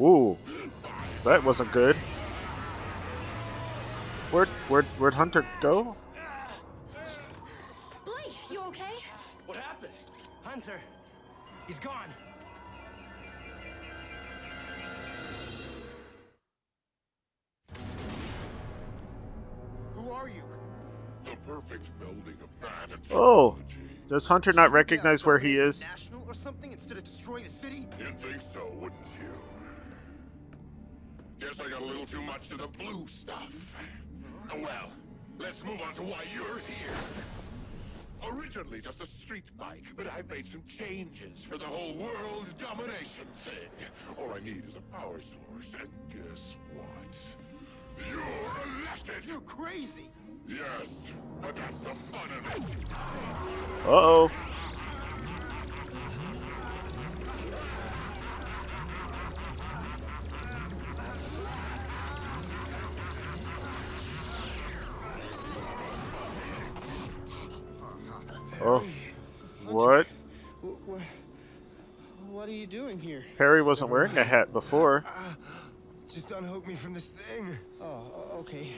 Ooh, 0.00 0.38
that 1.24 1.44
wasn't 1.44 1.72
good. 1.72 1.96
Where'd 4.30 4.48
where'd 4.68 4.84
where'd 4.98 5.14
Hunter 5.14 5.44
go? 5.60 5.96
Hunter, 10.58 10.80
he's 11.68 11.78
gone. 11.78 12.08
Who 19.94 20.10
are 20.10 20.28
you? 20.28 20.42
The 21.26 21.36
perfect 21.46 21.92
melding 22.00 22.42
of 22.42 22.50
man 22.60 22.90
and 22.92 23.00
Oh, 23.12 23.56
does 24.08 24.26
Hunter 24.26 24.52
not 24.52 24.72
recognize 24.72 25.24
where 25.24 25.38
he 25.38 25.54
is? 25.54 25.82
National 25.82 26.24
or 26.26 26.34
something 26.34 26.72
instead 26.72 26.98
of 26.98 27.04
destroying 27.04 27.44
the 27.44 27.50
city? 27.50 27.86
You'd 28.00 28.18
think 28.18 28.40
so, 28.40 28.68
wouldn't 28.80 29.16
you? 29.22 29.28
Guess 31.38 31.60
I 31.60 31.70
got 31.70 31.82
a 31.82 31.84
little 31.84 32.04
too 32.04 32.22
much 32.22 32.50
of 32.50 32.58
the 32.58 32.66
blue 32.66 33.06
stuff. 33.06 33.80
Oh, 34.50 34.58
well, 34.60 34.90
let's 35.38 35.64
move 35.64 35.80
on 35.80 35.94
to 35.94 36.02
why 36.02 36.24
you're 36.34 36.58
here. 36.58 36.96
Originally 38.26 38.80
just 38.80 39.02
a 39.02 39.06
street 39.06 39.50
bike, 39.56 39.84
but 39.96 40.06
I've 40.12 40.28
made 40.30 40.46
some 40.46 40.62
changes 40.66 41.44
for 41.44 41.56
the 41.56 41.64
whole 41.64 41.94
world 41.94 42.52
domination 42.58 43.26
thing. 43.34 43.68
All 44.18 44.32
I 44.34 44.40
need 44.40 44.64
is 44.66 44.76
a 44.76 44.80
power 44.96 45.20
source, 45.20 45.74
and 45.78 45.88
guess 46.10 46.58
what? 46.74 47.16
You're 48.10 48.80
elected! 48.80 49.26
You're 49.26 49.40
crazy! 49.40 50.10
Yes, 50.48 51.12
but 51.40 51.54
that's 51.54 51.82
the 51.82 51.94
fun 51.94 52.28
of 52.30 52.56
it. 52.56 53.86
Uh 53.86 54.28
oh. 68.60 68.84
Oh. 69.66 69.72
What? 69.72 70.06
What, 70.62 71.00
what 72.30 72.48
are 72.48 72.52
you 72.52 72.66
doing 72.66 72.98
here? 72.98 73.24
Harry 73.38 73.62
wasn't 73.62 73.90
wearing 73.90 74.16
a 74.16 74.24
hat 74.24 74.52
before. 74.52 75.04
Just 76.08 76.30
unhook 76.30 76.66
me 76.66 76.74
from 76.74 76.94
this 76.94 77.10
thing. 77.10 77.58
Oh, 77.80 78.30
okay. 78.38 78.70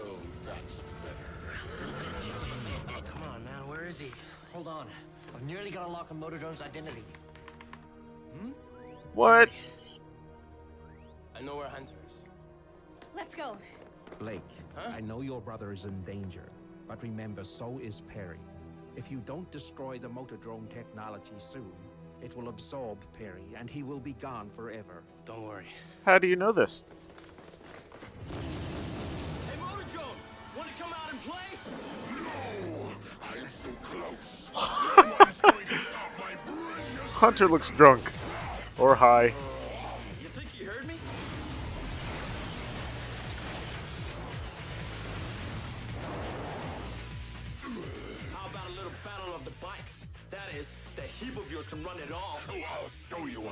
Oh, 0.00 0.18
that's 0.46 0.84
better. 1.02 1.26
Come 3.06 3.22
on, 3.22 3.44
man, 3.44 3.66
where 3.68 3.84
is 3.86 3.98
he? 3.98 4.12
Hold 4.52 4.68
on. 4.68 4.86
I've 5.34 5.42
nearly 5.42 5.70
got 5.70 5.86
a 5.88 5.90
lock 5.90 6.08
on 6.10 6.20
Motodrone's 6.20 6.60
identity. 6.62 7.04
Hmm? 8.38 8.50
What? 9.14 9.48
I 11.34 11.40
know 11.40 11.56
where 11.56 11.68
Hunter 11.68 11.94
is. 12.06 12.22
Let's 13.16 13.34
go. 13.34 13.56
Blake, 14.18 14.40
I 14.76 15.00
know 15.00 15.20
your 15.20 15.40
brother 15.40 15.72
is 15.72 15.84
in 15.84 16.02
danger, 16.02 16.44
but 16.88 17.02
remember, 17.02 17.44
so 17.44 17.78
is 17.82 18.02
Perry. 18.02 18.38
If 18.96 19.10
you 19.10 19.22
don't 19.24 19.50
destroy 19.50 19.98
the 19.98 20.08
Motodrone 20.08 20.68
technology 20.68 21.32
soon, 21.38 21.72
it 22.20 22.36
will 22.36 22.48
absorb 22.48 22.98
Perry, 23.18 23.46
and 23.56 23.68
he 23.68 23.82
will 23.82 24.00
be 24.00 24.12
gone 24.14 24.50
forever. 24.50 25.02
Don't 25.24 25.42
worry. 25.42 25.66
How 26.04 26.18
do 26.18 26.26
you 26.26 26.36
know 26.36 26.52
this? 26.52 26.84
Hey, 28.30 29.56
Motodrone! 29.58 30.16
Want 30.56 30.68
to 30.68 30.82
come 30.82 30.92
out 30.92 31.10
and 31.10 31.20
play? 31.20 31.58
No! 32.22 33.40
I'm 33.40 33.48
so 33.48 33.70
close. 33.82 34.50
Hunter 37.12 37.48
looks 37.48 37.70
drunk. 37.70 38.12
Or 38.78 38.94
high. 38.94 39.32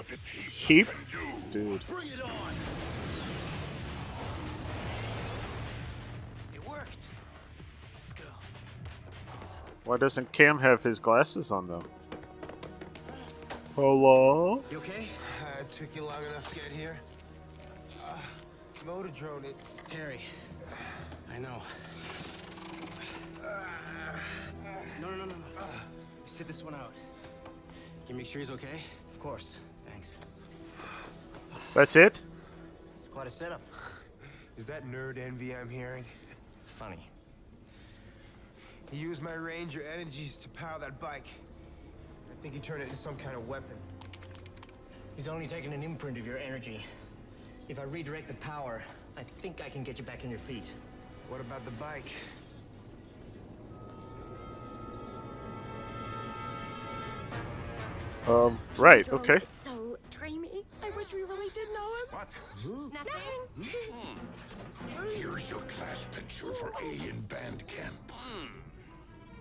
What 0.00 0.08
this 0.08 0.24
heap, 0.24 0.46
Heap? 0.50 0.86
can 0.86 0.98
do. 1.52 1.68
Dude. 1.72 1.86
Bring 1.86 2.08
it 2.08 2.22
on! 2.22 2.54
It 6.54 6.66
worked. 6.66 7.08
Let's 7.92 8.12
go. 8.14 8.24
Why 9.84 9.98
doesn't 9.98 10.32
Cam 10.32 10.58
have 10.60 10.82
his 10.82 10.98
glasses 10.98 11.52
on 11.52 11.66
though? 11.66 11.84
Hello? 13.74 14.64
You 14.70 14.78
okay? 14.78 15.08
Uh, 15.42 15.60
it 15.60 15.70
took 15.70 15.94
you 15.94 16.06
long 16.06 16.24
enough 16.24 16.48
to 16.48 16.54
get 16.54 16.72
here. 16.72 16.98
Uh, 18.02 18.16
Motodrone, 18.86 19.44
it's 19.44 19.82
Harry. 19.90 20.22
I 21.30 21.38
know. 21.40 21.60
No, 24.98 25.10
no, 25.10 25.10
no, 25.10 25.24
no, 25.26 25.26
no. 25.26 25.66
Sit 26.24 26.46
this 26.46 26.64
one 26.64 26.74
out. 26.74 26.94
Can 28.06 28.14
you 28.14 28.14
make 28.14 28.24
sure 28.24 28.38
he's 28.38 28.50
okay? 28.50 28.80
Of 29.10 29.20
course. 29.20 29.60
Thanks. 29.92 30.18
That's 31.74 31.96
it? 31.96 32.22
It's 32.98 33.08
quite 33.08 33.26
a 33.26 33.30
setup. 33.30 33.60
Is 34.56 34.66
that 34.66 34.86
nerd 34.86 35.18
envy 35.18 35.54
I'm 35.54 35.68
hearing? 35.68 36.04
Funny. 36.66 37.08
He 38.90 38.98
used 38.98 39.22
my 39.22 39.32
ranger 39.34 39.82
energies 39.82 40.36
to 40.38 40.48
power 40.48 40.78
that 40.80 40.98
bike. 40.98 41.26
I 42.30 42.42
think 42.42 42.54
he 42.54 42.60
turned 42.60 42.82
it 42.82 42.84
into 42.84 42.96
some 42.96 43.16
kind 43.16 43.36
of 43.36 43.46
weapon. 43.46 43.76
He's 45.16 45.28
only 45.28 45.46
taken 45.46 45.72
an 45.72 45.82
imprint 45.82 46.18
of 46.18 46.26
your 46.26 46.38
energy. 46.38 46.84
If 47.68 47.78
I 47.78 47.82
redirect 47.82 48.26
the 48.28 48.34
power, 48.34 48.82
I 49.16 49.22
think 49.22 49.60
I 49.64 49.68
can 49.68 49.84
get 49.84 49.98
you 49.98 50.04
back 50.04 50.22
on 50.24 50.30
your 50.30 50.38
feet. 50.38 50.72
What 51.28 51.40
about 51.40 51.64
the 51.64 51.70
bike? 51.72 52.10
Um, 58.26 58.58
right, 58.76 59.08
okay. 59.08 59.40
So 59.44 59.70
dreamy. 59.70 59.79
I 59.79 59.79
wish 61.00 61.14
we 61.14 61.22
really 61.22 61.48
did 61.54 61.66
know 61.72 61.86
him. 61.86 62.06
What? 62.10 62.38
Nothing. 62.92 63.64
Hmm. 63.64 65.08
Here's 65.14 65.48
your 65.48 65.60
class 65.60 66.06
picture 66.12 66.52
for 66.52 66.72
A 66.82 67.08
in 67.08 67.22
band 67.22 67.66
camp. 67.66 68.12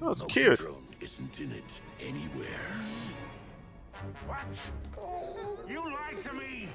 Oh, 0.02 0.12
it's 0.12 0.22
Motor 0.22 0.34
cute. 0.34 0.60
Drone 0.60 0.88
isn't 1.02 1.42
in 1.42 1.52
it 1.52 1.82
anywhere. 2.00 2.48
What? 4.26 4.58
You 5.68 5.84
lied 5.84 6.22
to 6.22 6.34
me! 6.34 6.70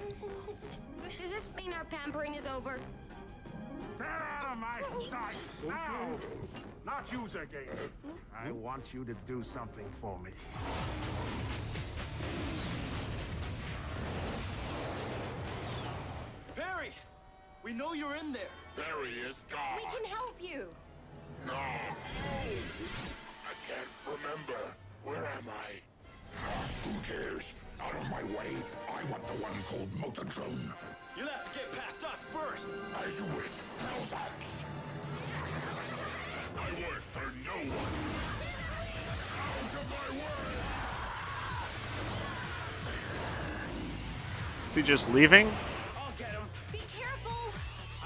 Does 1.18 1.30
this 1.30 1.48
mean 1.56 1.72
our 1.72 1.84
pampering 1.84 2.34
is 2.34 2.46
over? 2.46 2.78
Get 3.96 4.06
out 4.06 4.52
of 4.52 4.58
my 4.58 4.82
sight! 4.82 5.54
Now! 5.66 6.10
Not 6.84 7.10
you, 7.10 7.20
Zurgane. 7.20 7.88
I 8.38 8.50
want 8.52 8.92
you 8.92 9.06
to 9.06 9.14
do 9.26 9.42
something 9.42 9.86
for 9.98 10.18
me. 10.18 10.32
Perry! 16.54 16.90
We 17.62 17.72
know 17.72 17.94
you're 17.94 18.16
in 18.16 18.32
there. 18.32 18.42
Barry 18.76 19.12
is 19.26 19.42
gone. 19.50 19.76
We 19.76 19.82
can 19.84 20.04
help 20.04 20.36
you. 20.40 20.68
No. 21.46 21.52
I 21.52 21.94
can't 23.66 23.88
remember. 24.06 24.60
Where 25.02 25.16
am 25.16 25.48
I? 25.48 25.80
Ah, 26.36 26.68
Who 26.84 26.92
cares? 27.12 27.54
Out 27.80 27.94
of 27.94 28.08
my 28.10 28.22
way. 28.22 28.56
I 28.88 29.02
want 29.10 29.26
the 29.26 29.32
one 29.34 29.52
called 29.68 29.90
Motodrone. 29.94 30.70
You'll 31.16 31.28
have 31.28 31.52
to 31.52 31.58
get 31.58 31.72
past 31.72 32.04
us 32.04 32.18
first. 32.20 32.68
As 33.04 33.18
you 33.18 33.24
wish, 33.36 33.50
Pelzax. 33.80 34.64
I 36.56 36.58
work 36.88 37.02
for 37.06 37.32
no 37.44 37.56
one. 37.74 37.94
Out 39.40 39.74
of 39.80 39.86
my 39.90 40.08
way! 40.18 40.54
Is 44.68 44.74
he 44.74 44.82
just 44.82 45.12
leaving? 45.12 45.48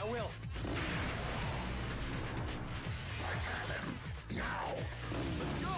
I 0.08 0.10
will. 0.10 0.30
Now. 4.34 4.74
Let's 5.38 5.58
go. 5.58 5.68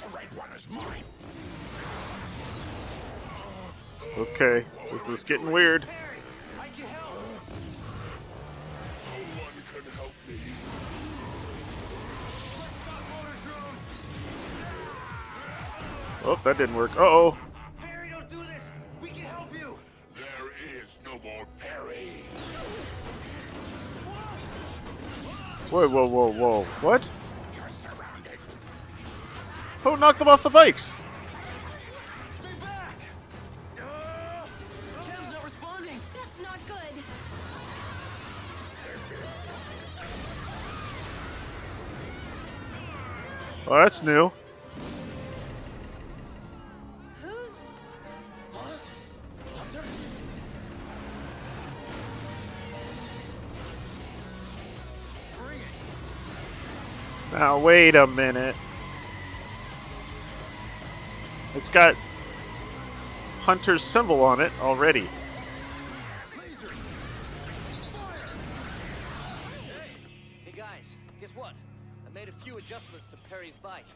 The 0.00 0.08
right 0.16 0.34
one 0.34 0.52
is 0.52 0.70
mine. 0.70 1.04
Okay, 4.16 4.64
this 4.92 5.08
is 5.08 5.24
getting 5.24 5.52
weird. 5.52 5.84
I 6.58 6.68
can 6.68 6.86
help. 6.86 7.14
No 9.04 9.24
one 9.42 9.52
can 9.74 9.84
help 9.92 10.14
me. 10.26 10.34
Let's 12.58 12.74
stop 12.76 13.02
Motor 13.10 13.36
Drone. 16.22 16.32
Oh, 16.32 16.40
that 16.44 16.56
didn't 16.56 16.76
work. 16.76 16.96
Uh 16.96 17.00
oh. 17.00 17.36
Whoa, 25.70 25.88
whoa, 25.88 26.08
whoa, 26.08 26.32
whoa. 26.32 26.64
What? 26.80 27.08
Who 29.84 29.96
knocked 29.96 30.18
them 30.18 30.26
off 30.26 30.42
the 30.42 30.50
bikes? 30.50 30.94
Good. 33.76 33.84
Oh, 43.68 43.78
that's 43.78 44.02
new. 44.02 44.32
Wait 57.62 57.94
a 57.94 58.06
minute. 58.06 58.56
It's 61.54 61.68
got 61.68 61.94
Hunter's 63.40 63.82
symbol 63.82 64.22
on 64.22 64.40
it 64.40 64.52
already. 64.60 65.08
Hey 70.44 70.52
guys, 70.56 70.96
guess 71.20 71.30
what? 71.34 71.52
I 72.06 72.14
made 72.14 72.28
a 72.28 72.32
few 72.32 72.56
adjustments 72.58 73.06
to 73.06 73.16
Perry's 73.28 73.56
bike. 73.56 73.86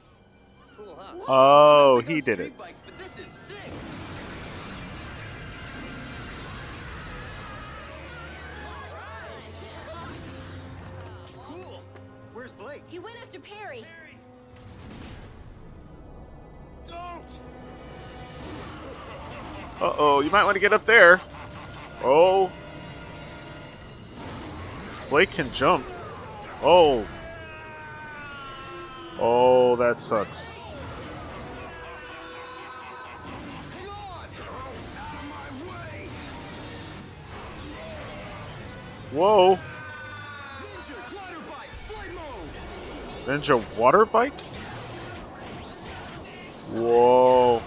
Cool, 0.77 0.99
huh? 0.99 1.25
Oh, 1.29 2.01
he 2.01 2.21
did 2.21 2.41
it. 2.41 2.59
Bikes, 2.59 2.83
Where's 12.45 12.53
Blake? 12.53 12.85
He 12.91 12.99
went 12.99 13.17
after 13.23 13.41
Perry. 13.41 13.87
Don't! 16.87 17.41
Uh 19.81 19.95
oh, 19.97 20.21
you 20.21 20.29
might 20.29 20.45
want 20.45 20.55
to 20.55 20.61
get 20.61 20.75
up 20.75 20.85
there. 20.85 21.23
Oh. 22.03 22.53
Blake 25.09 25.31
can 25.31 25.51
jump. 25.53 25.87
Oh. 26.63 27.07
Oh, 29.19 29.77
that 29.77 29.99
sucks. 29.99 30.49
Whoa. 39.13 39.59
Ninja 43.27 43.77
water 43.77 44.05
bike? 44.05 44.39
Whoa. 46.73 47.63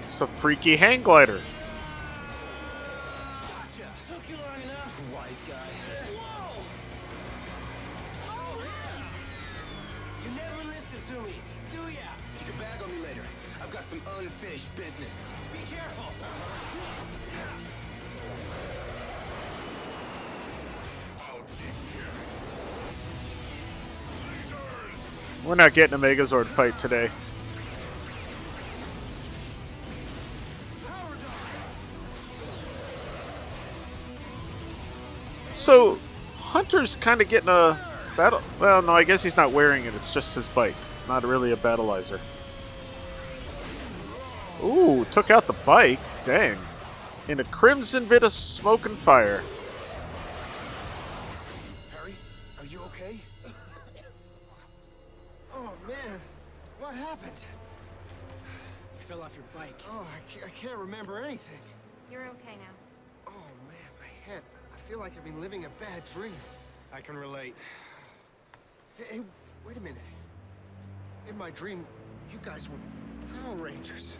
It's 0.00 0.20
a 0.20 0.26
freaky 0.26 0.76
hang 0.76 1.02
glider. 1.02 1.40
Took 4.06 4.22
We're 25.48 25.54
not 25.54 25.72
getting 25.72 25.94
a 25.94 25.98
Megazord 25.98 26.44
fight 26.44 26.78
today. 26.78 27.10
So, 35.54 35.98
Hunter's 36.36 36.96
kind 36.96 37.22
of 37.22 37.30
getting 37.30 37.48
a 37.48 37.80
battle. 38.14 38.42
Well, 38.60 38.82
no, 38.82 38.92
I 38.92 39.04
guess 39.04 39.22
he's 39.22 39.38
not 39.38 39.52
wearing 39.52 39.86
it. 39.86 39.94
It's 39.94 40.12
just 40.12 40.34
his 40.34 40.46
bike, 40.48 40.76
not 41.08 41.24
really 41.24 41.52
a 41.52 41.56
battlizer. 41.56 42.20
Ooh, 44.62 45.06
took 45.10 45.30
out 45.30 45.46
the 45.46 45.54
bike. 45.54 46.00
Dang. 46.26 46.58
In 47.26 47.40
a 47.40 47.44
crimson 47.44 48.04
bit 48.04 48.22
of 48.22 48.34
smoke 48.34 48.84
and 48.84 48.98
fire. 48.98 49.42
Happened? 57.08 57.42
You 59.00 59.06
fell 59.06 59.22
off 59.22 59.32
your 59.34 59.44
bike. 59.54 59.80
Oh, 59.90 60.06
I 60.14 60.32
can't, 60.32 60.44
I 60.44 60.50
can't 60.50 60.76
remember 60.76 61.18
anything. 61.18 61.60
You're 62.12 62.26
okay 62.26 62.56
now. 62.58 63.28
Oh, 63.28 63.46
man, 63.66 63.76
my 63.98 64.30
head. 64.30 64.42
I 64.74 64.90
feel 64.90 64.98
like 64.98 65.16
I've 65.16 65.24
been 65.24 65.40
living 65.40 65.64
a 65.64 65.70
bad 65.80 66.04
dream. 66.12 66.34
I 66.92 67.00
can 67.00 67.16
relate. 67.16 67.54
Hey, 68.96 69.04
hey, 69.10 69.20
wait 69.66 69.78
a 69.78 69.80
minute. 69.80 70.02
In 71.26 71.38
my 71.38 71.50
dream, 71.50 71.86
you 72.30 72.38
guys 72.44 72.68
were 72.68 72.76
Power 73.42 73.54
Rangers. 73.54 74.18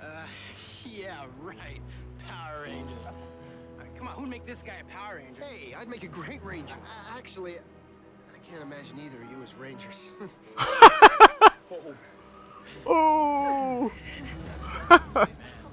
Uh, 0.00 0.22
yeah, 0.86 1.26
right. 1.42 1.80
Power 2.26 2.62
Rangers. 2.62 3.06
Uh, 3.06 3.82
come 3.98 4.08
on, 4.08 4.14
who'd 4.14 4.30
make 4.30 4.46
this 4.46 4.62
guy 4.62 4.76
a 4.80 4.84
Power 4.84 5.16
Ranger? 5.16 5.42
Hey, 5.42 5.74
I'd 5.74 5.88
make 5.88 6.04
a 6.04 6.08
great 6.08 6.42
ranger. 6.42 6.74
I, 7.12 7.18
actually, 7.18 7.56
I 7.56 8.38
can't 8.50 8.62
imagine 8.62 8.98
either 8.98 9.22
of 9.22 9.30
you 9.30 9.42
as 9.42 9.54
rangers. 9.54 10.14
Oh. 11.72 11.94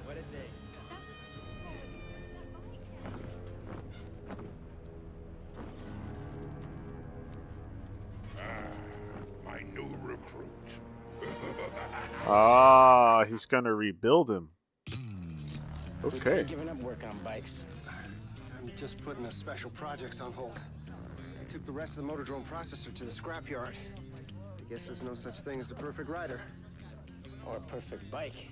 What 0.04 0.16
a 0.16 0.22
day. 0.32 0.48
My 9.44 9.62
new 9.74 9.88
recruit. 10.02 10.48
ah, 12.26 13.24
he's 13.28 13.46
gonna 13.46 13.74
rebuild 13.74 14.30
him. 14.30 14.50
Okay. 16.04 16.44
Giving 16.48 16.68
up 16.68 16.76
work 16.78 17.02
on 17.04 17.18
bikes. 17.24 17.64
I'm 18.56 18.70
just 18.76 19.02
putting 19.04 19.22
the 19.24 19.32
special 19.32 19.70
projects 19.70 20.20
on 20.20 20.32
hold. 20.32 20.62
I 21.40 21.44
took 21.50 21.64
the 21.66 21.72
rest 21.72 21.98
of 21.98 22.06
the 22.06 22.12
Motodrone 22.12 22.44
processor 22.44 22.94
to 22.94 23.04
the 23.04 23.10
scrapyard. 23.10 23.74
I 24.36 24.62
guess 24.70 24.86
there's 24.86 25.02
no 25.02 25.14
such 25.14 25.40
thing 25.40 25.60
as 25.60 25.70
a 25.70 25.74
perfect 25.74 26.08
rider. 26.08 26.40
Or 27.48 27.56
a 27.56 27.60
perfect 27.60 28.10
bike. 28.10 28.48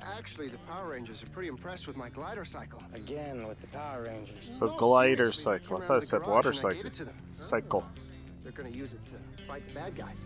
Actually, 0.00 0.48
the 0.48 0.58
Power 0.58 0.88
Rangers 0.90 1.22
are 1.22 1.26
pretty 1.26 1.48
impressed 1.48 1.86
with 1.86 1.96
my 1.96 2.08
glider 2.08 2.44
cycle. 2.44 2.82
Again, 2.92 3.46
with 3.46 3.60
the 3.60 3.68
Power 3.68 4.02
Rangers. 4.04 4.48
So 4.58 4.66
No, 4.66 4.76
glider 4.76 5.30
cycle. 5.32 5.76
I 5.76 5.80
thought 5.86 5.90
out 5.90 5.96
it 5.98 6.02
of 6.04 6.08
said 6.08 6.22
water 6.26 6.52
cycle. 6.52 6.90
to 6.90 7.04
them. 7.04 7.16
Cycle. 7.28 7.84
They're 8.42 8.52
gonna 8.52 8.70
use 8.70 8.92
it 8.92 9.00
to 9.06 9.12
fight 9.46 9.66
the 9.68 9.74
bad 9.74 9.94
guys. 9.96 10.16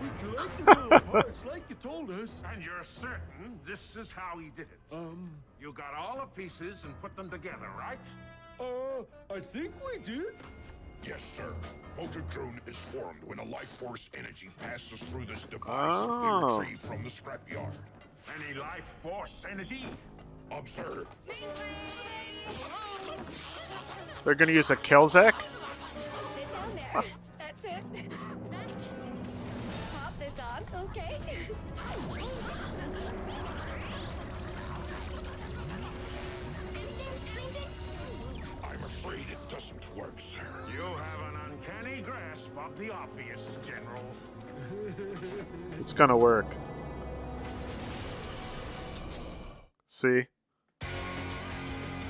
We 0.00 0.08
collected 0.20 0.68
all 0.68 0.88
the 0.88 1.00
parts 1.00 1.44
like 1.46 1.62
you 1.68 1.76
told 1.76 2.10
us. 2.10 2.42
And 2.52 2.64
you're 2.64 2.82
certain 2.84 3.58
this 3.66 3.96
is 3.96 4.10
how 4.10 4.38
he 4.38 4.50
did 4.56 4.66
it? 4.72 4.78
Um, 4.94 5.30
You 5.60 5.72
got 5.72 5.94
all 5.94 6.16
the 6.20 6.26
pieces 6.40 6.84
and 6.84 7.00
put 7.00 7.14
them 7.16 7.28
together, 7.30 7.68
right? 7.78 7.98
uh, 8.60 9.02
I 9.32 9.40
think 9.40 9.72
we 9.86 9.98
did. 10.02 10.34
Yes, 11.04 11.22
sir. 11.22 11.54
Motor 11.96 12.20
drone 12.30 12.60
is 12.66 12.76
formed 12.76 13.22
when 13.24 13.38
a 13.38 13.44
life 13.44 13.68
force 13.78 14.10
energy 14.16 14.50
passes 14.60 15.00
through 15.00 15.24
this 15.24 15.46
device 15.46 15.94
Oh. 15.94 16.60
they 16.60 16.66
retrieve 16.66 16.80
from 16.80 17.02
the 17.02 17.10
scrapyard. 17.10 17.72
Any 18.36 18.54
life 18.54 18.96
force 19.02 19.44
energy? 19.50 19.86
Observe. 20.50 21.06
They're 24.24 24.34
gonna 24.34 24.52
use 24.52 24.70
a 24.70 24.76
Kelzak? 24.76 25.34
Sit 26.30 26.52
down 26.52 26.74
there. 26.74 27.02
That's 27.38 27.64
it. 27.64 27.82
Pop 29.94 30.18
this 30.18 30.40
on, 30.40 30.64
okay? 30.84 31.18
Doesn't 39.58 39.96
work, 39.96 40.20
sir. 40.20 40.38
You 40.72 40.82
have 40.82 41.34
an 41.34 41.50
uncanny 41.50 42.00
grasp 42.00 42.52
of 42.56 42.78
the 42.78 42.92
obvious, 42.92 43.58
General. 43.60 44.04
It's 45.80 45.92
gonna 45.92 46.16
work. 46.16 46.46
See? 49.88 50.26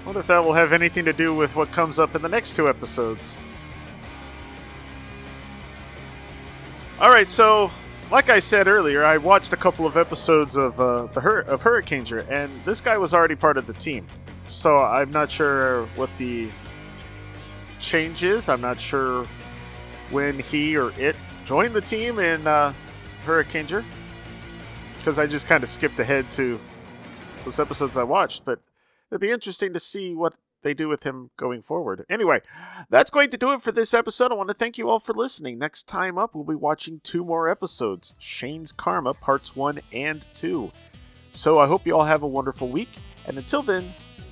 Wonder 0.04 0.20
if 0.20 0.26
that 0.26 0.44
will 0.44 0.52
have 0.52 0.74
anything 0.74 1.06
to 1.06 1.14
do 1.14 1.32
with 1.34 1.56
what 1.56 1.72
comes 1.72 1.98
up 1.98 2.14
in 2.14 2.20
the 2.20 2.28
next 2.28 2.54
two 2.54 2.68
episodes. 2.68 3.38
Alright, 7.00 7.28
so 7.28 7.70
like 8.10 8.28
I 8.28 8.40
said 8.40 8.68
earlier, 8.68 9.06
I 9.06 9.16
watched 9.16 9.54
a 9.54 9.56
couple 9.56 9.86
of 9.86 9.96
episodes 9.96 10.58
of 10.58 10.78
uh, 10.78 11.06
the 11.14 11.22
Hur- 11.22 11.40
of 11.40 11.62
Hurricaneger, 11.62 12.28
and 12.28 12.62
this 12.66 12.82
guy 12.82 12.98
was 12.98 13.14
already 13.14 13.36
part 13.36 13.56
of 13.56 13.66
the 13.66 13.72
team. 13.72 14.06
So 14.50 14.76
I'm 14.80 15.10
not 15.10 15.30
sure 15.30 15.86
what 15.96 16.10
the 16.18 16.50
change 17.80 18.24
is. 18.24 18.48
I'm 18.48 18.60
not 18.60 18.80
sure 18.80 19.26
when 20.10 20.38
he 20.38 20.76
or 20.76 20.92
it 20.98 21.16
joined 21.44 21.74
the 21.74 21.80
team 21.80 22.18
in 22.18 22.46
uh, 22.46 22.72
Hurricaneger. 23.24 23.84
Because 24.98 25.18
I 25.18 25.26
just 25.26 25.46
kind 25.46 25.62
of 25.62 25.70
skipped 25.70 25.98
ahead 25.98 26.30
to 26.32 26.58
those 27.44 27.60
episodes 27.60 27.96
I 27.96 28.02
watched, 28.02 28.44
but 28.44 28.60
it'd 29.10 29.20
be 29.20 29.30
interesting 29.30 29.72
to 29.72 29.80
see 29.80 30.14
what 30.14 30.34
they 30.62 30.74
do 30.74 30.88
with 30.88 31.04
him 31.04 31.30
going 31.36 31.62
forward. 31.62 32.04
Anyway, 32.10 32.40
that's 32.90 33.10
going 33.10 33.30
to 33.30 33.36
do 33.36 33.52
it 33.52 33.62
for 33.62 33.72
this 33.72 33.94
episode. 33.94 34.32
I 34.32 34.34
want 34.34 34.48
to 34.48 34.54
thank 34.54 34.76
you 34.76 34.90
all 34.90 34.98
for 34.98 35.14
listening. 35.14 35.58
Next 35.58 35.86
time 35.86 36.18
up, 36.18 36.34
we'll 36.34 36.44
be 36.44 36.54
watching 36.54 37.00
two 37.02 37.24
more 37.24 37.48
episodes 37.48 38.14
Shane's 38.18 38.72
Karma, 38.72 39.14
parts 39.14 39.54
one 39.54 39.80
and 39.92 40.26
two. 40.34 40.72
So 41.30 41.58
I 41.58 41.66
hope 41.66 41.86
you 41.86 41.96
all 41.96 42.04
have 42.04 42.22
a 42.22 42.28
wonderful 42.28 42.68
week, 42.68 42.90
and 43.26 43.38
until 43.38 43.62
then, 43.62 43.94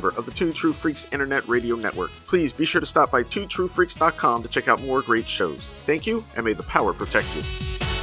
member 0.00 0.18
of 0.18 0.24
the 0.24 0.32
Two 0.32 0.52
True 0.52 0.72
Freaks 0.72 1.06
Internet 1.12 1.46
Radio 1.46 1.76
Network. 1.76 2.10
Please 2.26 2.52
be 2.52 2.64
sure 2.64 2.80
to 2.80 2.86
stop 2.86 3.10
by 3.10 3.22
twotruefreaks.com 3.22 4.42
to 4.42 4.48
check 4.48 4.66
out 4.66 4.80
more 4.82 5.02
great 5.02 5.26
shows. 5.26 5.68
Thank 5.84 6.06
you, 6.06 6.24
and 6.36 6.44
may 6.44 6.54
the 6.54 6.62
power 6.62 6.94
protect 6.94 7.26
you. 7.36 7.99